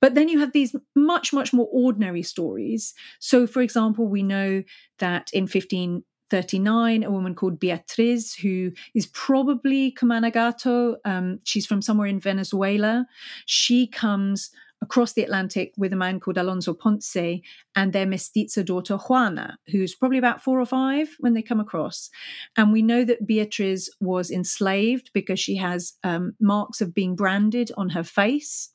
But 0.02 0.16
then 0.16 0.30
you 0.30 0.40
have 0.40 0.52
these 0.52 0.76
much, 0.96 1.32
much 1.32 1.54
more 1.54 1.70
ordinary 1.72 2.24
stories. 2.24 2.96
So, 3.20 3.46
for 3.46 3.62
example, 3.62 4.08
we 4.08 4.24
know 4.24 4.64
that 4.98 5.30
in 5.32 5.46
15 5.46 6.04
39, 6.30 7.04
a 7.04 7.12
woman 7.12 7.36
called 7.36 7.60
Beatriz, 7.60 8.34
who 8.34 8.72
is 8.94 9.08
probably 9.08 9.92
Cumanagoto. 9.92 10.96
Um, 11.06 11.40
she's 11.44 11.66
from 11.66 11.82
somewhere 11.82 12.08
in 12.08 12.20
Venezuela. 12.20 13.06
She 13.46 13.88
comes 13.88 14.52
across 14.82 15.14
the 15.14 15.24
Atlantic 15.24 15.74
with 15.78 15.94
a 15.94 15.96
man 15.96 16.20
called 16.20 16.38
Alonso 16.38 16.74
Ponce 16.74 17.42
and 17.76 17.94
their 17.94 18.06
mestiza 18.06 18.64
daughter 18.64 18.98
Juana, 18.98 19.58
who's 19.72 19.96
probably 19.96 20.18
about 20.18 20.44
four 20.44 20.60
or 20.60 20.66
five 20.66 21.16
when 21.20 21.34
they 21.34 21.42
come 21.42 21.60
across. 21.60 22.10
And 22.56 22.72
we 22.72 22.82
know 22.82 23.04
that 23.04 23.26
Beatriz 23.26 23.90
was 24.00 24.30
enslaved 24.30 25.12
because 25.14 25.40
she 25.40 25.56
has 25.56 25.94
um, 26.04 26.36
marks 26.40 26.82
of 26.82 26.94
being 26.94 27.16
branded 27.16 27.72
on 27.78 27.90
her 27.90 28.04
face. 28.04 28.70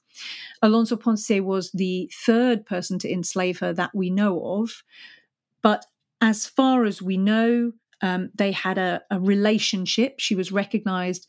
Alonso 0.62 0.96
Ponce 0.96 1.30
was 1.40 1.70
the 1.72 2.10
third 2.26 2.66
person 2.66 2.98
to 3.00 3.12
enslave 3.12 3.60
her 3.60 3.72
that 3.72 3.94
we 3.94 4.10
know 4.10 4.42
of. 4.44 4.82
But 5.62 5.86
as 6.20 6.46
far 6.46 6.84
as 6.84 7.00
we 7.00 7.16
know, 7.16 7.72
um, 8.02 8.30
they 8.34 8.52
had 8.52 8.78
a, 8.78 9.02
a 9.10 9.20
relationship. 9.20 10.16
She 10.18 10.34
was 10.34 10.52
recognized 10.52 11.26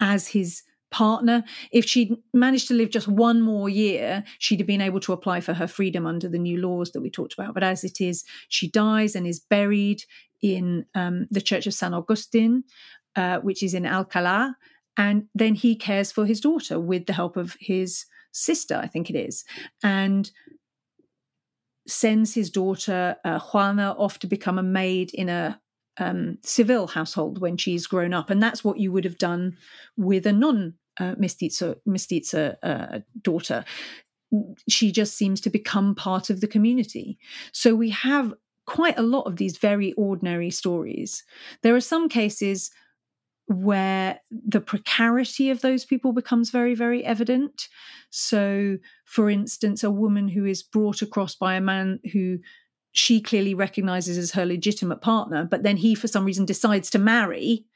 as 0.00 0.28
his 0.28 0.62
partner. 0.90 1.42
If 1.72 1.86
she'd 1.86 2.16
managed 2.32 2.68
to 2.68 2.74
live 2.74 2.90
just 2.90 3.08
one 3.08 3.40
more 3.40 3.68
year, 3.68 4.22
she'd 4.38 4.60
have 4.60 4.66
been 4.66 4.80
able 4.80 5.00
to 5.00 5.12
apply 5.12 5.40
for 5.40 5.54
her 5.54 5.66
freedom 5.66 6.06
under 6.06 6.28
the 6.28 6.38
new 6.38 6.58
laws 6.58 6.92
that 6.92 7.00
we 7.00 7.10
talked 7.10 7.34
about. 7.34 7.54
But 7.54 7.64
as 7.64 7.84
it 7.84 8.00
is, 8.00 8.24
she 8.48 8.70
dies 8.70 9.16
and 9.16 9.26
is 9.26 9.40
buried 9.40 10.04
in 10.40 10.86
um, 10.94 11.26
the 11.30 11.40
Church 11.40 11.66
of 11.66 11.74
San 11.74 11.94
Augustin, 11.94 12.64
uh, 13.16 13.38
which 13.38 13.62
is 13.62 13.74
in 13.74 13.84
Alcalá. 13.84 14.54
And 14.96 15.24
then 15.34 15.54
he 15.54 15.74
cares 15.74 16.12
for 16.12 16.26
his 16.26 16.40
daughter 16.40 16.78
with 16.78 17.06
the 17.06 17.12
help 17.12 17.36
of 17.36 17.56
his 17.58 18.06
sister, 18.30 18.76
I 18.76 18.86
think 18.86 19.10
it 19.10 19.16
is. 19.16 19.44
And 19.82 20.30
sends 21.86 22.34
his 22.34 22.50
daughter 22.50 23.16
uh, 23.24 23.38
Juana 23.38 23.94
off 23.98 24.18
to 24.20 24.26
become 24.26 24.58
a 24.58 24.62
maid 24.62 25.12
in 25.12 25.28
a 25.28 25.60
um, 25.98 26.38
Seville 26.42 26.88
household 26.88 27.40
when 27.40 27.56
she's 27.56 27.86
grown 27.86 28.12
up, 28.12 28.30
and 28.30 28.42
that's 28.42 28.64
what 28.64 28.78
you 28.78 28.92
would 28.92 29.04
have 29.04 29.18
done 29.18 29.56
with 29.96 30.26
a 30.26 30.32
non 30.32 30.74
uh, 30.98 31.14
mestiza 31.14 32.56
uh, 32.62 32.98
daughter. 33.22 33.64
She 34.68 34.90
just 34.90 35.16
seems 35.16 35.40
to 35.42 35.50
become 35.50 35.94
part 35.94 36.30
of 36.30 36.40
the 36.40 36.48
community. 36.48 37.18
So 37.52 37.74
we 37.74 37.90
have 37.90 38.34
quite 38.66 38.98
a 38.98 39.02
lot 39.02 39.22
of 39.22 39.36
these 39.36 39.58
very 39.58 39.92
ordinary 39.92 40.50
stories. 40.50 41.22
There 41.62 41.76
are 41.76 41.80
some 41.80 42.08
cases 42.08 42.70
where 43.46 44.20
the 44.30 44.60
precarity 44.60 45.50
of 45.50 45.60
those 45.60 45.84
people 45.84 46.12
becomes 46.12 46.50
very, 46.50 46.74
very 46.74 47.04
evident. 47.04 47.68
So, 48.10 48.78
for 49.04 49.28
instance, 49.28 49.84
a 49.84 49.90
woman 49.90 50.28
who 50.28 50.46
is 50.46 50.62
brought 50.62 51.02
across 51.02 51.34
by 51.34 51.54
a 51.54 51.60
man 51.60 52.00
who 52.12 52.38
she 52.92 53.20
clearly 53.20 53.54
recognizes 53.54 54.16
as 54.16 54.32
her 54.32 54.46
legitimate 54.46 55.00
partner, 55.00 55.46
but 55.50 55.62
then 55.62 55.76
he, 55.76 55.94
for 55.94 56.08
some 56.08 56.24
reason, 56.24 56.44
decides 56.44 56.88
to 56.90 56.98
marry 56.98 57.66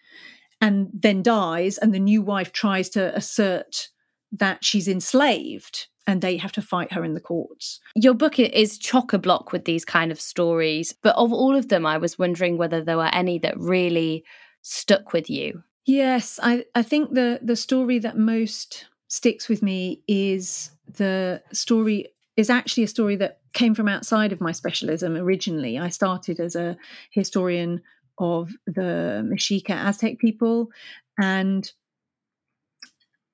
and 0.60 0.88
then 0.92 1.22
dies, 1.22 1.78
and 1.78 1.94
the 1.94 2.00
new 2.00 2.22
wife 2.22 2.52
tries 2.52 2.88
to 2.90 3.14
assert 3.14 3.88
that 4.32 4.64
she's 4.64 4.88
enslaved 4.88 5.86
and 6.06 6.22
they 6.22 6.38
have 6.38 6.52
to 6.52 6.62
fight 6.62 6.92
her 6.92 7.04
in 7.04 7.14
the 7.14 7.20
courts. 7.20 7.80
Your 7.94 8.14
book 8.14 8.38
is 8.38 8.78
chock 8.78 9.12
a 9.12 9.18
block 9.18 9.52
with 9.52 9.66
these 9.66 9.84
kind 9.84 10.10
of 10.10 10.20
stories, 10.20 10.94
but 11.02 11.14
of 11.16 11.32
all 11.32 11.54
of 11.54 11.68
them, 11.68 11.84
I 11.84 11.98
was 11.98 12.18
wondering 12.18 12.56
whether 12.56 12.82
there 12.82 12.96
were 12.96 13.10
any 13.12 13.38
that 13.40 13.58
really 13.58 14.24
stuck 14.62 15.12
with 15.12 15.30
you? 15.30 15.62
Yes, 15.86 16.38
I, 16.42 16.66
I 16.74 16.82
think 16.82 17.14
the 17.14 17.40
the 17.42 17.56
story 17.56 17.98
that 18.00 18.18
most 18.18 18.86
sticks 19.08 19.48
with 19.48 19.62
me 19.62 20.02
is 20.06 20.70
the 20.86 21.42
story 21.52 22.08
is 22.36 22.50
actually 22.50 22.82
a 22.82 22.88
story 22.88 23.16
that 23.16 23.40
came 23.54 23.74
from 23.74 23.88
outside 23.88 24.32
of 24.32 24.40
my 24.40 24.52
specialism 24.52 25.16
originally. 25.16 25.78
I 25.78 25.88
started 25.88 26.40
as 26.40 26.54
a 26.54 26.76
historian 27.10 27.80
of 28.18 28.52
the 28.66 29.24
Mexica 29.24 29.70
Aztec 29.70 30.18
people 30.18 30.70
and 31.18 31.72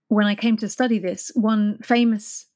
when 0.08 0.26
I 0.26 0.34
came 0.34 0.56
to 0.58 0.68
study 0.68 0.98
this, 0.98 1.32
one 1.34 1.78
famous 1.82 2.46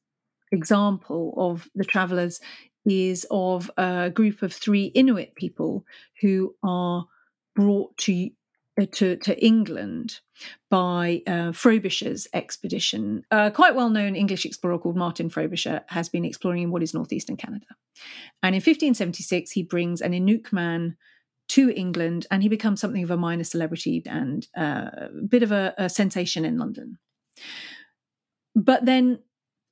example 0.52 1.34
of 1.36 1.68
the 1.74 1.84
travelers 1.84 2.40
is 2.86 3.26
of 3.30 3.70
a 3.76 4.10
group 4.10 4.42
of 4.42 4.52
three 4.52 4.86
Inuit 4.86 5.34
people 5.34 5.84
who 6.20 6.54
are 6.62 7.06
brought 7.54 7.96
to 7.98 8.30
to, 8.86 9.16
to 9.16 9.44
England 9.44 10.20
by 10.70 11.22
uh, 11.26 11.52
Frobisher's 11.52 12.26
expedition. 12.32 13.24
A 13.30 13.50
quite 13.50 13.74
well 13.74 13.90
known 13.90 14.14
English 14.14 14.44
explorer 14.44 14.78
called 14.78 14.96
Martin 14.96 15.28
Frobisher 15.28 15.82
has 15.88 16.08
been 16.08 16.24
exploring 16.24 16.62
in 16.62 16.70
what 16.70 16.82
is 16.82 16.94
northeastern 16.94 17.36
Canada. 17.36 17.66
And 18.42 18.54
in 18.54 18.60
1576, 18.60 19.52
he 19.52 19.62
brings 19.62 20.00
an 20.00 20.12
Inuk 20.12 20.52
man 20.52 20.96
to 21.48 21.70
England 21.70 22.26
and 22.30 22.42
he 22.42 22.48
becomes 22.48 22.80
something 22.80 23.02
of 23.02 23.10
a 23.10 23.16
minor 23.16 23.44
celebrity 23.44 24.02
and 24.06 24.46
uh, 24.56 24.90
a 24.94 25.08
bit 25.26 25.42
of 25.42 25.50
a, 25.50 25.74
a 25.78 25.88
sensation 25.88 26.44
in 26.44 26.58
London. 26.58 26.98
But 28.54 28.84
then 28.84 29.20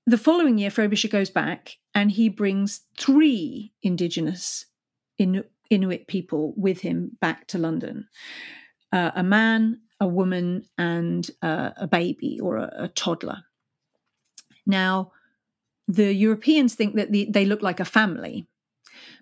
the 0.07 0.19
following 0.19 0.59
year, 0.59 0.71
Frobisher 0.71 1.09
goes 1.09 1.31
back 1.31 1.77
and 1.95 2.11
he 2.11 2.29
brings 2.29 2.83
three 2.99 3.73
indigenous 3.83 4.67
Inuit 5.19 6.07
people 6.07 6.55
with 6.57 6.81
him 6.81 7.17
back 7.21 7.47
to 7.49 7.59
London 7.59 8.09
uh, 8.93 9.13
a 9.15 9.23
man, 9.23 9.81
a 10.01 10.07
woman, 10.07 10.65
and 10.79 11.31
uh, 11.43 11.71
a 11.77 11.87
baby 11.87 12.39
or 12.41 12.57
a, 12.57 12.73
a, 12.85 12.89
toddler. 12.89 13.45
Now, 14.67 15.13
the 15.89 16.13
Europeans 16.13 16.75
think 16.75 16.97
that 16.97 17.13
the, 17.13 17.27
they 17.31 17.45
look 17.45 17.63
like 17.63 17.81
a 17.81 17.85
family, 17.85 18.47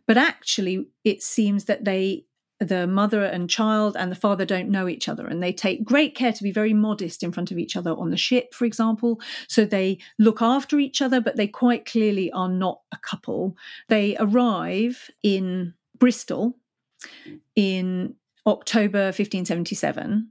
but 0.06 0.16
actually, 0.16 0.88
it 1.04 1.22
seems 1.22 1.64
that 1.64 1.84
they 1.84 2.26
the 2.60 2.86
mother 2.86 3.24
and 3.24 3.50
child 3.50 3.96
and 3.98 4.10
the 4.10 4.16
father 4.16 4.44
don't 4.44 4.70
know 4.70 4.88
each 4.88 5.08
other 5.08 5.26
and 5.26 5.42
they 5.42 5.52
take 5.52 5.84
great 5.84 6.14
care 6.14 6.32
to 6.32 6.42
be 6.42 6.52
very 6.52 6.72
modest 6.72 7.22
in 7.22 7.32
front 7.32 7.50
of 7.50 7.58
each 7.58 7.76
other 7.76 7.90
on 7.92 8.10
the 8.10 8.16
ship 8.16 8.54
for 8.54 8.64
example 8.64 9.20
so 9.48 9.64
they 9.64 9.98
look 10.18 10.40
after 10.40 10.78
each 10.78 11.02
other 11.02 11.20
but 11.20 11.36
they 11.36 11.48
quite 11.48 11.84
clearly 11.84 12.30
are 12.30 12.48
not 12.48 12.80
a 12.92 12.96
couple 12.98 13.56
they 13.88 14.16
arrive 14.18 15.10
in 15.22 15.74
bristol 15.98 16.56
in 17.56 18.14
October 18.46 19.06
1577 19.06 20.30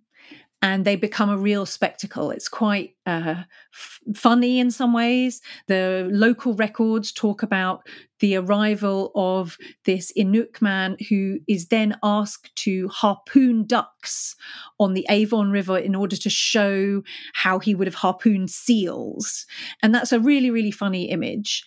and 0.64 0.86
they 0.86 0.96
become 0.96 1.30
a 1.30 1.38
real 1.38 1.66
spectacle. 1.66 2.32
It's 2.32 2.48
quite 2.48 2.96
uh, 3.06 3.44
f- 3.74 4.00
funny 4.16 4.60
in 4.60 4.72
some 4.72 4.94
ways. 4.94 5.42
The 5.68 6.08
local 6.10 6.54
records 6.54 7.12
talk 7.12 7.44
about 7.44 7.86
the 8.22 8.38
arrival 8.38 9.12
of 9.14 9.58
this 9.84 10.14
Inuk 10.18 10.62
man 10.62 10.96
who 11.10 11.40
is 11.50 11.68
then 11.68 11.98
asked 12.02 12.56
to 12.56 12.88
harpoon 12.88 13.66
ducks 13.66 14.38
on 14.80 14.94
the 14.94 15.06
Avon 15.10 15.52
River 15.52 15.78
in 15.78 15.96
order 15.96 16.16
to 16.16 16.30
show 16.30 17.04
how 17.34 17.60
he 17.60 17.76
would 17.76 17.88
have 17.88 17.96
harpooned 17.96 18.50
seals. 18.50 19.46
And 19.82 19.94
that's 19.94 20.14
a 20.14 20.20
really, 20.20 20.50
really 20.50 20.72
funny 20.72 21.10
image. 21.10 21.66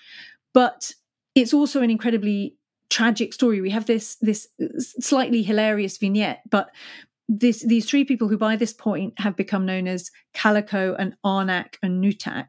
But 0.55 0.93
it's 1.35 1.53
also 1.53 1.83
an 1.83 1.91
incredibly 1.91 2.57
tragic 2.91 3.33
story. 3.33 3.61
We 3.61 3.71
have 3.71 3.87
this 3.87 4.17
this 4.21 4.49
slightly 5.01 5.43
hilarious 5.43 5.99
vignette, 5.99 6.43
but 6.51 6.71
this, 7.29 7.65
these 7.67 7.89
three 7.89 8.05
people 8.05 8.29
who 8.29 8.39
by 8.39 8.55
this 8.57 8.73
point 8.73 9.19
have 9.19 9.37
become 9.37 9.67
known 9.67 9.89
as 9.89 10.11
Calico 10.33 10.95
and 10.95 11.17
Arnak 11.25 11.75
and 11.83 12.03
Nutak. 12.03 12.47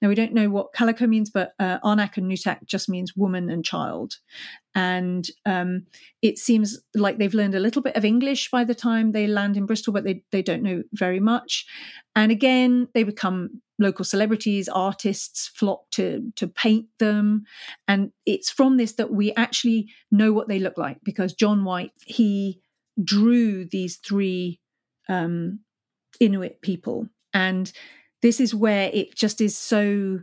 Now, 0.00 0.08
we 0.08 0.14
don't 0.14 0.32
know 0.32 0.48
what 0.48 0.72
Calico 0.72 1.06
means, 1.06 1.30
but 1.30 1.52
uh, 1.58 1.80
Arnak 1.80 2.16
and 2.16 2.30
Nutak 2.30 2.64
just 2.64 2.88
means 2.88 3.16
woman 3.16 3.50
and 3.50 3.64
child. 3.64 4.14
And 4.74 5.26
um, 5.46 5.86
it 6.22 6.38
seems 6.38 6.78
like 6.94 7.18
they've 7.18 7.34
learned 7.34 7.56
a 7.56 7.60
little 7.60 7.82
bit 7.82 7.96
of 7.96 8.04
English 8.04 8.50
by 8.50 8.62
the 8.62 8.74
time 8.74 9.10
they 9.10 9.26
land 9.26 9.56
in 9.56 9.66
Bristol, 9.66 9.92
but 9.92 10.04
they, 10.04 10.22
they 10.30 10.42
don't 10.42 10.62
know 10.62 10.84
very 10.92 11.18
much. 11.18 11.66
And 12.14 12.30
again, 12.30 12.86
they 12.94 13.02
become 13.02 13.60
local 13.80 14.04
celebrities, 14.04 14.68
artists 14.68 15.48
flock 15.48 15.90
to, 15.92 16.32
to 16.36 16.46
paint 16.46 16.86
them. 16.98 17.44
And 17.88 18.12
it's 18.26 18.50
from 18.50 18.76
this 18.76 18.92
that 18.92 19.10
we 19.10 19.32
actually 19.34 19.88
know 20.12 20.32
what 20.32 20.46
they 20.46 20.60
look 20.60 20.78
like 20.78 20.98
because 21.02 21.32
John 21.32 21.64
White, 21.64 21.92
he 22.06 22.60
drew 23.02 23.64
these 23.64 23.96
three 23.96 24.60
um, 25.08 25.60
Inuit 26.20 26.60
people. 26.60 27.08
And 27.32 27.72
this 28.22 28.38
is 28.38 28.54
where 28.54 28.90
it 28.92 29.16
just 29.16 29.40
is 29.40 29.56
so 29.56 30.20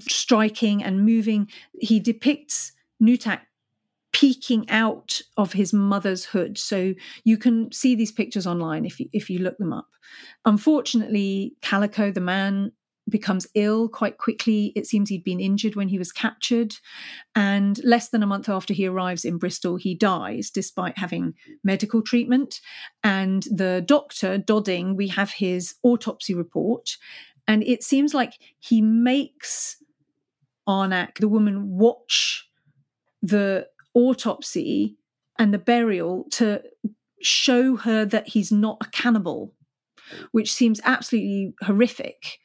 striking 0.00 0.82
and 0.82 1.04
moving. 1.04 1.48
He 1.78 2.00
depicts 2.00 2.72
Nutak 3.02 3.42
peeking 4.12 4.68
out 4.68 5.20
of 5.36 5.52
his 5.52 5.72
mother's 5.72 6.26
hood. 6.26 6.58
So 6.58 6.94
you 7.24 7.36
can 7.36 7.70
see 7.72 7.94
these 7.94 8.12
pictures 8.12 8.46
online 8.46 8.84
if 8.84 8.98
you, 9.00 9.08
if 9.12 9.30
you 9.30 9.38
look 9.38 9.58
them 9.58 9.72
up. 9.72 9.88
Unfortunately, 10.44 11.54
Calico, 11.62 12.10
the 12.10 12.20
man, 12.20 12.72
becomes 13.08 13.46
ill 13.54 13.88
quite 13.88 14.18
quickly. 14.18 14.72
It 14.76 14.86
seems 14.86 15.08
he'd 15.08 15.24
been 15.24 15.40
injured 15.40 15.74
when 15.74 15.88
he 15.88 15.98
was 15.98 16.12
captured. 16.12 16.76
And 17.34 17.82
less 17.84 18.08
than 18.08 18.22
a 18.22 18.26
month 18.26 18.48
after 18.48 18.72
he 18.72 18.86
arrives 18.86 19.24
in 19.24 19.38
Bristol, 19.38 19.76
he 19.76 19.94
dies 19.94 20.50
despite 20.50 20.96
having 20.96 21.34
medical 21.64 22.02
treatment. 22.02 22.60
And 23.02 23.42
the 23.50 23.82
doctor, 23.84 24.38
Dodding, 24.38 24.96
we 24.96 25.08
have 25.08 25.32
his 25.32 25.74
autopsy 25.82 26.34
report. 26.34 26.96
And 27.46 27.64
it 27.64 27.82
seems 27.82 28.14
like 28.14 28.34
he 28.60 28.80
makes 28.80 29.82
Arnak, 30.68 31.18
the 31.18 31.28
woman, 31.28 31.76
watch 31.76 32.48
the 33.22 33.66
autopsy 33.94 34.96
and 35.38 35.52
the 35.54 35.58
burial 35.58 36.26
to 36.32 36.62
show 37.22 37.76
her 37.76 38.04
that 38.04 38.28
he's 38.28 38.50
not 38.52 38.78
a 38.80 38.90
cannibal, 38.90 39.54
which 40.32 40.52
seems 40.52 40.80
absolutely 40.84 41.54
horrific 41.62 42.38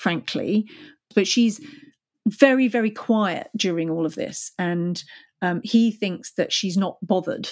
frankly. 0.00 0.66
But 1.14 1.28
she's 1.28 1.60
very, 2.26 2.68
very 2.68 2.90
quiet 2.90 3.50
during 3.56 3.90
all 3.90 4.06
of 4.06 4.14
this. 4.14 4.52
And 4.58 5.02
um, 5.42 5.60
he 5.62 5.90
thinks 5.92 6.32
that 6.32 6.52
she's 6.52 6.76
not 6.76 6.96
bothered. 7.02 7.50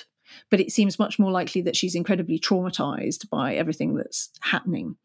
But 0.51 0.61
it 0.61 0.73
seems 0.73 0.99
much 0.99 1.19
more 1.19 1.31
likely 1.31 1.63
that 1.63 1.77
she's 1.77 1.95
incredibly 1.95 2.39
traumatized 2.39 3.29
by 3.31 3.55
everything 3.55 3.95
that's 3.95 4.31
happening. 4.41 4.97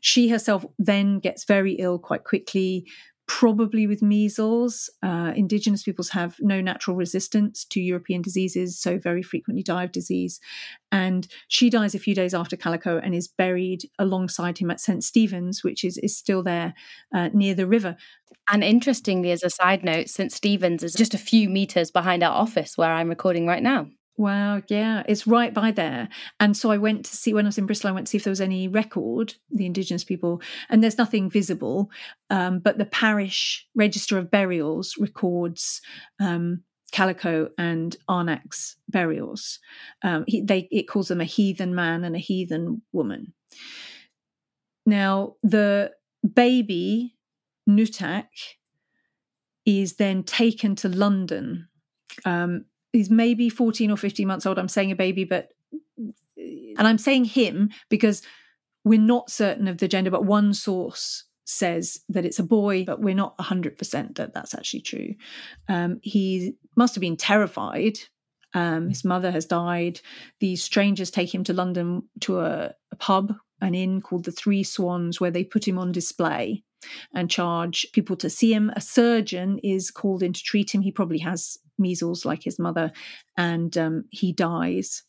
She 0.00 0.28
herself 0.28 0.64
then 0.78 1.18
gets 1.18 1.44
very 1.44 1.74
ill 1.74 1.98
quite 1.98 2.24
quickly 2.24 2.86
probably 3.26 3.86
with 3.86 4.02
measles. 4.02 4.88
Uh, 5.02 5.32
indigenous 5.34 5.82
peoples 5.82 6.10
have 6.10 6.36
no 6.40 6.60
natural 6.60 6.96
resistance 6.96 7.64
to 7.64 7.80
European 7.80 8.22
diseases, 8.22 8.78
so 8.78 8.98
very 8.98 9.22
frequently 9.22 9.62
die 9.62 9.84
of 9.84 9.92
disease. 9.92 10.40
And 10.92 11.26
she 11.48 11.68
dies 11.68 11.94
a 11.94 11.98
few 11.98 12.14
days 12.14 12.34
after 12.34 12.56
Calico 12.56 12.98
and 12.98 13.14
is 13.14 13.26
buried 13.26 13.90
alongside 13.98 14.58
him 14.58 14.70
at 14.70 14.80
St. 14.80 15.02
Stephen's, 15.02 15.64
which 15.64 15.84
is, 15.84 15.98
is 15.98 16.16
still 16.16 16.42
there 16.42 16.74
uh, 17.14 17.30
near 17.32 17.54
the 17.54 17.66
river. 17.66 17.96
And 18.48 18.62
interestingly, 18.62 19.32
as 19.32 19.42
a 19.42 19.50
side 19.50 19.82
note, 19.82 20.08
St. 20.08 20.30
Stephen's 20.30 20.84
is 20.84 20.94
just 20.94 21.14
a 21.14 21.18
few 21.18 21.48
meters 21.48 21.90
behind 21.90 22.22
our 22.22 22.34
office 22.34 22.78
where 22.78 22.92
I'm 22.92 23.08
recording 23.08 23.46
right 23.46 23.62
now. 23.62 23.88
Wow, 24.18 24.62
yeah, 24.68 25.02
it's 25.06 25.26
right 25.26 25.52
by 25.52 25.70
there. 25.70 26.08
And 26.40 26.56
so 26.56 26.70
I 26.70 26.78
went 26.78 27.04
to 27.04 27.16
see 27.16 27.34
when 27.34 27.44
I 27.44 27.48
was 27.48 27.58
in 27.58 27.66
Bristol, 27.66 27.90
I 27.90 27.92
went 27.92 28.06
to 28.06 28.10
see 28.10 28.16
if 28.16 28.24
there 28.24 28.30
was 28.30 28.40
any 28.40 28.66
record, 28.66 29.34
the 29.50 29.66
Indigenous 29.66 30.04
people, 30.04 30.40
and 30.70 30.82
there's 30.82 30.96
nothing 30.96 31.28
visible. 31.28 31.90
Um, 32.30 32.60
but 32.60 32.78
the 32.78 32.86
parish 32.86 33.66
register 33.74 34.16
of 34.16 34.30
burials 34.30 34.94
records 34.98 35.82
um, 36.18 36.62
Calico 36.92 37.50
and 37.58 37.94
Arnak's 38.08 38.76
burials. 38.88 39.58
Um, 40.02 40.24
he, 40.26 40.40
they, 40.40 40.68
it 40.70 40.88
calls 40.88 41.08
them 41.08 41.20
a 41.20 41.24
heathen 41.24 41.74
man 41.74 42.02
and 42.02 42.16
a 42.16 42.20
heathen 42.20 42.80
woman. 42.92 43.34
Now, 44.86 45.34
the 45.42 45.92
baby, 46.34 47.16
Nutak, 47.68 48.28
is 49.66 49.96
then 49.96 50.22
taken 50.22 50.74
to 50.76 50.88
London. 50.88 51.68
Um, 52.24 52.64
he's 52.96 53.10
maybe 53.10 53.48
14 53.48 53.90
or 53.90 53.96
15 53.96 54.26
months 54.26 54.46
old. 54.46 54.58
I'm 54.58 54.68
saying 54.68 54.90
a 54.90 54.96
baby, 54.96 55.24
but 55.24 55.50
and 56.36 56.86
I'm 56.86 56.98
saying 56.98 57.26
him 57.26 57.70
because 57.88 58.22
we're 58.84 59.00
not 59.00 59.30
certain 59.30 59.68
of 59.68 59.78
the 59.78 59.88
gender, 59.88 60.10
but 60.10 60.24
one 60.24 60.54
source 60.54 61.24
says 61.44 62.00
that 62.08 62.24
it's 62.24 62.38
a 62.38 62.44
boy, 62.44 62.84
but 62.84 63.00
we're 63.00 63.14
not 63.14 63.36
100% 63.38 64.16
that 64.16 64.34
that's 64.34 64.54
actually 64.54 64.80
true. 64.80 65.14
Um, 65.68 66.00
he 66.02 66.54
must 66.76 66.94
have 66.94 67.00
been 67.00 67.16
terrified. 67.16 67.98
Um, 68.52 68.88
his 68.88 69.04
mother 69.04 69.30
has 69.30 69.46
died. 69.46 70.00
These 70.40 70.62
strangers 70.62 71.10
take 71.10 71.34
him 71.34 71.44
to 71.44 71.52
London 71.52 72.04
to 72.20 72.40
a, 72.40 72.74
a 72.92 72.96
pub, 72.96 73.34
an 73.60 73.74
inn 73.74 74.00
called 74.00 74.24
the 74.24 74.32
Three 74.32 74.62
Swans, 74.62 75.20
where 75.20 75.30
they 75.30 75.44
put 75.44 75.66
him 75.66 75.78
on 75.78 75.92
display 75.92 76.64
and 77.14 77.30
charge 77.30 77.86
people 77.92 78.16
to 78.16 78.30
see 78.30 78.52
him. 78.52 78.70
A 78.76 78.80
surgeon 78.80 79.58
is 79.62 79.90
called 79.90 80.22
in 80.22 80.32
to 80.32 80.42
treat 80.42 80.74
him. 80.74 80.82
He 80.82 80.92
probably 80.92 81.18
has 81.18 81.58
measles 81.78 82.24
like 82.24 82.42
his 82.42 82.58
mother, 82.58 82.92
and 83.36 83.76
um, 83.76 84.04
he 84.10 84.32
dies 84.32 85.02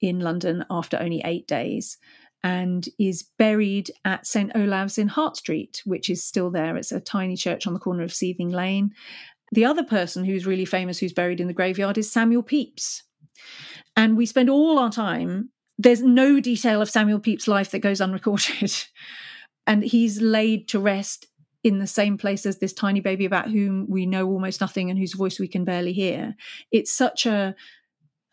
in 0.00 0.20
London 0.20 0.64
after 0.70 0.96
only 0.98 1.22
eight 1.24 1.46
days 1.46 1.98
and 2.44 2.88
is 2.98 3.28
buried 3.38 3.90
at 4.04 4.26
St. 4.26 4.52
Olave's 4.54 4.98
in 4.98 5.08
Hart 5.08 5.36
Street, 5.36 5.82
which 5.84 6.08
is 6.08 6.24
still 6.24 6.50
there. 6.50 6.76
It's 6.76 6.92
a 6.92 7.00
tiny 7.00 7.36
church 7.36 7.66
on 7.66 7.74
the 7.74 7.80
corner 7.80 8.04
of 8.04 8.14
Seething 8.14 8.50
Lane. 8.50 8.92
The 9.52 9.64
other 9.64 9.82
person 9.82 10.24
who's 10.24 10.46
really 10.46 10.64
famous 10.64 10.98
who's 10.98 11.12
buried 11.12 11.40
in 11.40 11.48
the 11.48 11.52
graveyard 11.52 11.98
is 11.98 12.12
Samuel 12.12 12.42
Pepys. 12.42 13.02
And 13.96 14.16
we 14.16 14.26
spend 14.26 14.50
all 14.50 14.78
our 14.78 14.90
time, 14.90 15.50
there's 15.78 16.02
no 16.02 16.40
detail 16.40 16.82
of 16.82 16.90
Samuel 16.90 17.20
Pepys' 17.20 17.48
life 17.48 17.70
that 17.70 17.80
goes 17.80 18.00
unrecorded. 18.00 18.72
and 19.68 19.84
he's 19.84 20.20
laid 20.20 20.66
to 20.68 20.80
rest 20.80 21.26
in 21.62 21.78
the 21.78 21.86
same 21.86 22.16
place 22.16 22.46
as 22.46 22.58
this 22.58 22.72
tiny 22.72 23.00
baby 23.00 23.24
about 23.24 23.50
whom 23.50 23.86
we 23.88 24.06
know 24.06 24.26
almost 24.26 24.60
nothing 24.60 24.90
and 24.90 24.98
whose 24.98 25.12
voice 25.12 25.38
we 25.38 25.46
can 25.46 25.64
barely 25.64 25.92
hear. 25.92 26.34
It's 26.72 26.92
such 26.92 27.26
a 27.26 27.54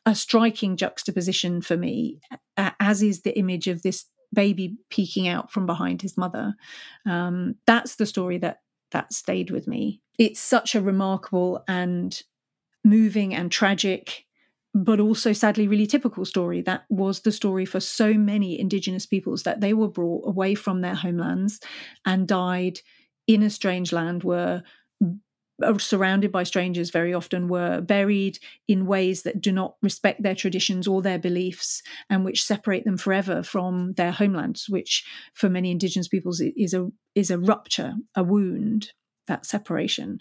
a 0.07 0.13
striking 0.13 0.77
juxtaposition 0.77 1.61
for 1.61 1.75
me, 1.75 2.19
as 2.57 3.01
is 3.01 3.23
the 3.23 3.35
image 3.37 3.67
of 3.67 3.81
this 3.81 4.05
baby 4.31 4.77
peeking 4.91 5.27
out 5.27 5.51
from 5.51 5.65
behind 5.65 6.03
his 6.03 6.15
mother. 6.15 6.53
Um, 7.07 7.55
that's 7.65 7.95
the 7.95 8.05
story 8.05 8.37
that 8.39 8.59
that 8.91 9.13
stayed 9.13 9.49
with 9.49 9.67
me. 9.67 10.01
It's 10.17 10.39
such 10.39 10.75
a 10.75 10.81
remarkable 10.81 11.63
and 11.67 12.21
moving 12.83 13.33
and 13.33 13.51
tragic, 13.51 14.24
but 14.75 14.99
also 14.99 15.31
sadly 15.31 15.69
really 15.69 15.87
typical 15.87 16.25
story. 16.25 16.61
That 16.61 16.83
was 16.89 17.21
the 17.21 17.31
story 17.31 17.65
for 17.65 17.79
so 17.79 18.13
many 18.13 18.59
Indigenous 18.59 19.05
peoples 19.05 19.43
that 19.43 19.61
they 19.61 19.73
were 19.73 19.87
brought 19.87 20.27
away 20.27 20.53
from 20.53 20.81
their 20.81 20.95
homelands 20.95 21.61
and 22.05 22.27
died 22.27 22.81
in 23.25 23.41
a 23.41 23.49
strange 23.49 23.93
land 23.93 24.25
were 24.25 24.63
uh, 25.63 25.77
surrounded 25.77 26.33
by 26.33 26.43
strangers 26.43 26.89
very 26.89 27.13
often 27.13 27.47
were 27.47 27.79
buried 27.79 28.37
in 28.67 28.85
ways 28.85 29.23
that 29.23 29.39
do 29.39 29.53
not 29.53 29.75
respect 29.81 30.21
their 30.21 30.35
traditions 30.35 30.85
or 30.85 31.01
their 31.01 31.17
beliefs 31.17 31.81
and 32.09 32.25
which 32.25 32.43
separate 32.43 32.83
them 32.83 32.97
forever 32.97 33.41
from 33.41 33.93
their 33.93 34.11
homelands 34.11 34.67
which 34.67 35.05
for 35.33 35.47
many 35.49 35.71
indigenous 35.71 36.09
peoples 36.09 36.41
is 36.41 36.73
a 36.73 36.89
is 37.15 37.31
a 37.31 37.39
rupture 37.39 37.93
a 38.15 38.23
wound 38.23 38.91
that 39.27 39.45
separation 39.45 40.19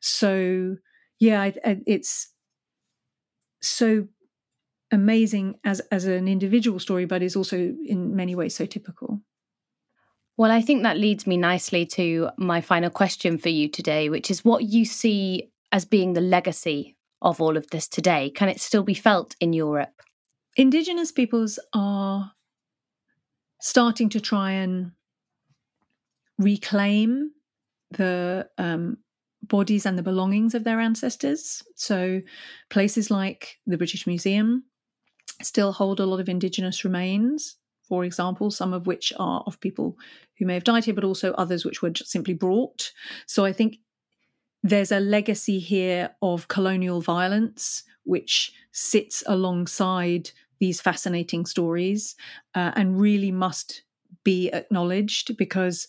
so 0.00 0.76
yeah 1.18 1.50
it's 1.64 2.28
so 3.68 4.06
amazing 4.92 5.56
as 5.64 5.80
as 5.90 6.04
an 6.04 6.28
individual 6.28 6.78
story 6.78 7.06
but 7.06 7.22
is 7.22 7.34
also 7.34 7.74
in 7.84 8.14
many 8.14 8.34
ways 8.34 8.54
so 8.54 8.66
typical 8.66 9.20
well, 10.38 10.50
I 10.50 10.60
think 10.60 10.82
that 10.82 10.98
leads 10.98 11.26
me 11.26 11.38
nicely 11.38 11.86
to 11.86 12.28
my 12.36 12.60
final 12.60 12.90
question 12.90 13.38
for 13.38 13.48
you 13.48 13.68
today, 13.68 14.10
which 14.10 14.30
is 14.30 14.44
what 14.44 14.64
you 14.64 14.84
see 14.84 15.50
as 15.72 15.86
being 15.86 16.12
the 16.12 16.20
legacy 16.20 16.96
of 17.22 17.40
all 17.40 17.56
of 17.56 17.68
this 17.70 17.88
today. 17.88 18.30
Can 18.30 18.50
it 18.50 18.60
still 18.60 18.82
be 18.82 18.94
felt 18.94 19.34
in 19.40 19.54
Europe? 19.54 20.02
Indigenous 20.56 21.10
peoples 21.10 21.58
are 21.72 22.32
starting 23.62 24.10
to 24.10 24.20
try 24.20 24.52
and 24.52 24.92
reclaim 26.38 27.30
the 27.92 28.46
um, 28.58 28.98
bodies 29.48 29.86
and 29.86 29.98
the 29.98 30.02
belongings 30.02 30.54
of 30.54 30.64
their 30.64 30.80
ancestors. 30.80 31.62
So, 31.74 32.22
places 32.70 33.10
like 33.10 33.58
the 33.66 33.76
British 33.76 34.06
Museum 34.06 34.64
still 35.42 35.72
hold 35.72 36.00
a 36.00 36.06
lot 36.06 36.20
of 36.20 36.28
Indigenous 36.28 36.84
remains 36.84 37.56
for 37.88 38.04
example, 38.04 38.50
some 38.50 38.72
of 38.72 38.86
which 38.86 39.12
are 39.18 39.42
of 39.46 39.60
people 39.60 39.96
who 40.38 40.46
may 40.46 40.54
have 40.54 40.64
died 40.64 40.84
here, 40.84 40.94
but 40.94 41.04
also 41.04 41.32
others 41.32 41.64
which 41.64 41.82
were 41.82 41.92
simply 41.94 42.34
brought. 42.34 42.92
So 43.26 43.44
I 43.44 43.52
think 43.52 43.78
there's 44.62 44.92
a 44.92 45.00
legacy 45.00 45.58
here 45.60 46.10
of 46.20 46.48
colonial 46.48 47.00
violence 47.00 47.84
which 48.04 48.52
sits 48.72 49.22
alongside 49.26 50.30
these 50.58 50.80
fascinating 50.80 51.46
stories 51.46 52.16
uh, 52.54 52.72
and 52.74 53.00
really 53.00 53.30
must 53.30 53.82
be 54.24 54.50
acknowledged 54.52 55.36
because 55.36 55.86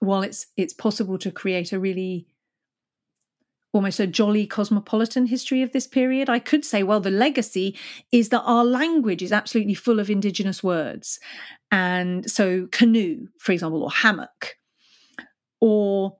while 0.00 0.22
it's 0.22 0.46
it's 0.56 0.74
possible 0.74 1.18
to 1.18 1.30
create 1.30 1.72
a 1.72 1.78
really 1.78 2.26
almost 3.72 4.00
a 4.00 4.06
jolly 4.06 4.46
cosmopolitan 4.46 5.26
history 5.26 5.62
of 5.62 5.72
this 5.72 5.86
period. 5.86 6.28
I 6.28 6.38
could 6.38 6.64
say, 6.64 6.82
well, 6.82 7.00
the 7.00 7.10
legacy 7.10 7.76
is 8.10 8.28
that 8.28 8.42
our 8.42 8.64
language 8.64 9.22
is 9.22 9.32
absolutely 9.32 9.74
full 9.74 9.98
of 9.98 10.10
indigenous 10.10 10.62
words. 10.62 11.18
And 11.70 12.30
so, 12.30 12.68
canoe, 12.70 13.28
for 13.38 13.52
example, 13.52 13.82
or 13.82 13.90
hammock. 13.90 14.56
Or 15.60 16.18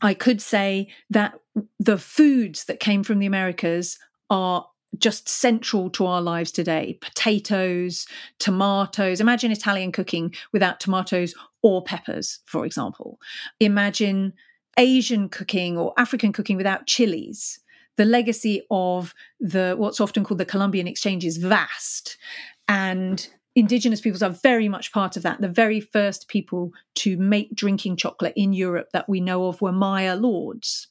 I 0.00 0.14
could 0.14 0.40
say 0.40 0.88
that 1.10 1.34
the 1.78 1.98
foods 1.98 2.64
that 2.64 2.80
came 2.80 3.02
from 3.02 3.18
the 3.18 3.26
Americas 3.26 3.98
are 4.30 4.66
just 4.98 5.28
central 5.28 5.90
to 5.90 6.06
our 6.06 6.22
lives 6.22 6.52
today 6.52 6.98
potatoes, 7.00 8.06
tomatoes. 8.38 9.20
Imagine 9.20 9.50
Italian 9.50 9.92
cooking 9.92 10.34
without 10.52 10.80
tomatoes 10.80 11.34
or 11.62 11.82
peppers, 11.82 12.40
for 12.46 12.64
example. 12.64 13.18
Imagine 13.60 14.32
Asian 14.76 15.28
cooking 15.28 15.76
or 15.78 15.92
African 15.96 16.32
cooking 16.32 16.56
without 16.56 16.86
chilies. 16.86 17.60
The 17.96 18.04
legacy 18.04 18.62
of 18.70 19.14
the 19.40 19.74
what's 19.76 20.00
often 20.00 20.22
called 20.22 20.38
the 20.38 20.44
Columbian 20.44 20.86
Exchange 20.86 21.24
is 21.24 21.38
vast, 21.38 22.18
and 22.68 23.26
indigenous 23.54 24.02
peoples 24.02 24.22
are 24.22 24.36
very 24.42 24.68
much 24.68 24.92
part 24.92 25.16
of 25.16 25.22
that. 25.22 25.40
The 25.40 25.48
very 25.48 25.80
first 25.80 26.28
people 26.28 26.72
to 26.96 27.16
make 27.16 27.54
drinking 27.54 27.96
chocolate 27.96 28.34
in 28.36 28.52
Europe 28.52 28.88
that 28.92 29.08
we 29.08 29.20
know 29.20 29.48
of 29.48 29.62
were 29.62 29.72
Maya 29.72 30.14
lords. 30.14 30.88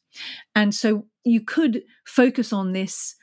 And 0.55 0.73
so 0.73 1.05
you 1.23 1.41
could 1.41 1.83
focus 2.05 2.51
on 2.51 2.73
this 2.73 3.15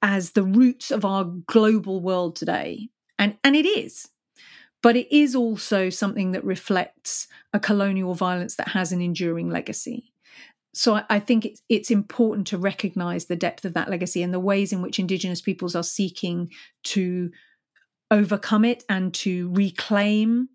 as 0.00 0.30
the 0.30 0.42
roots 0.42 0.90
of 0.90 1.04
our 1.04 1.24
global 1.24 2.00
world 2.00 2.34
today. 2.34 2.88
And, 3.18 3.36
and 3.44 3.54
it 3.54 3.66
is 3.66 4.08
but 4.84 4.96
it 4.98 5.10
is 5.10 5.34
also 5.34 5.88
something 5.88 6.32
that 6.32 6.44
reflects 6.44 7.26
a 7.54 7.58
colonial 7.58 8.12
violence 8.12 8.56
that 8.56 8.68
has 8.68 8.92
an 8.92 9.00
enduring 9.00 9.48
legacy. 9.48 10.12
So 10.74 11.00
I, 11.08 11.20
think 11.20 11.46
it's, 11.46 11.62
it's 11.70 11.90
important 11.90 12.48
to 12.48 12.58
recognize 12.58 13.24
the 13.24 13.34
depth 13.34 13.64
of 13.64 13.72
that 13.72 13.88
legacy 13.88 14.22
and 14.22 14.34
the 14.34 14.38
ways 14.38 14.74
in 14.74 14.82
which 14.82 14.98
Indigenous 14.98 15.40
peoples 15.40 15.74
are 15.74 15.82
seeking 15.82 16.50
to 16.82 17.30
overcome 18.10 18.66
it 18.66 18.84
and 18.90 19.14
to 19.14 19.50
reclaim 19.54 20.50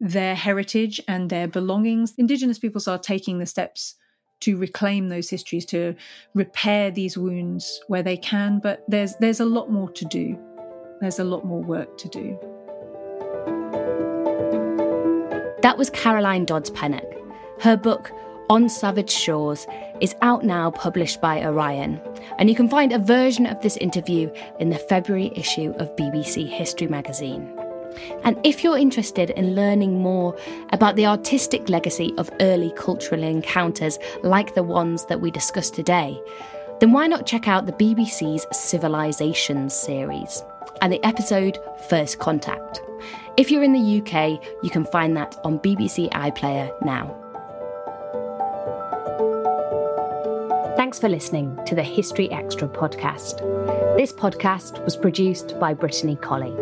their 0.00 0.34
heritage 0.34 0.98
and 1.06 1.28
their 1.28 1.46
belongings. 1.46 2.14
Indigenous 2.16 2.58
peoples 2.58 2.88
are 2.88 2.98
taking 2.98 3.40
the 3.40 3.44
steps 3.44 3.96
to 4.40 4.56
reclaim 4.56 5.10
those 5.10 5.28
histories, 5.28 5.66
to 5.66 5.94
repair 6.32 6.90
these 6.90 7.18
wounds 7.18 7.82
where 7.88 8.02
they 8.02 8.16
can, 8.16 8.58
but 8.58 8.84
there's 8.88 9.16
there's 9.16 9.40
a 9.40 9.44
lot 9.44 9.70
more 9.70 9.90
to 9.90 10.06
do. 10.06 10.38
There's 11.02 11.18
a 11.18 11.24
lot 11.24 11.44
more 11.44 11.62
work 11.62 11.98
to 11.98 12.08
do. 12.08 12.55
That 15.66 15.78
was 15.78 15.90
Caroline 15.90 16.44
Dodds 16.44 16.70
Pennock. 16.70 17.12
Her 17.60 17.76
book, 17.76 18.12
On 18.48 18.68
Savage 18.68 19.10
Shores, 19.10 19.66
is 20.00 20.14
out 20.22 20.44
now, 20.44 20.70
published 20.70 21.20
by 21.20 21.42
Orion. 21.44 22.00
And 22.38 22.48
you 22.48 22.54
can 22.54 22.68
find 22.68 22.92
a 22.92 23.00
version 23.00 23.46
of 23.46 23.60
this 23.62 23.76
interview 23.78 24.30
in 24.60 24.70
the 24.70 24.78
February 24.78 25.32
issue 25.34 25.74
of 25.78 25.96
BBC 25.96 26.48
History 26.48 26.86
magazine. 26.86 27.52
And 28.22 28.38
if 28.46 28.62
you're 28.62 28.78
interested 28.78 29.30
in 29.30 29.56
learning 29.56 29.98
more 29.98 30.38
about 30.70 30.94
the 30.94 31.06
artistic 31.06 31.68
legacy 31.68 32.14
of 32.16 32.30
early 32.38 32.72
cultural 32.76 33.24
encounters 33.24 33.98
like 34.22 34.54
the 34.54 34.62
ones 34.62 35.04
that 35.06 35.20
we 35.20 35.32
discussed 35.32 35.74
today, 35.74 36.16
then 36.78 36.92
why 36.92 37.08
not 37.08 37.26
check 37.26 37.48
out 37.48 37.66
the 37.66 37.72
BBC's 37.72 38.46
Civilizations 38.56 39.74
series 39.74 40.44
and 40.80 40.92
the 40.92 41.04
episode 41.04 41.58
First 41.88 42.20
Contact? 42.20 42.80
If 43.36 43.50
you're 43.50 43.62
in 43.62 43.74
the 43.74 43.98
UK, 44.00 44.42
you 44.62 44.70
can 44.70 44.86
find 44.86 45.14
that 45.18 45.38
on 45.44 45.58
BBC 45.58 46.10
iPlayer 46.12 46.70
now. 46.82 47.14
Thanks 50.78 50.98
for 50.98 51.10
listening 51.10 51.58
to 51.66 51.74
the 51.74 51.82
History 51.82 52.30
Extra 52.32 52.66
podcast. 52.66 53.38
This 53.98 54.10
podcast 54.10 54.82
was 54.86 54.96
produced 54.96 55.60
by 55.60 55.74
Brittany 55.74 56.16
Colley. 56.16 56.54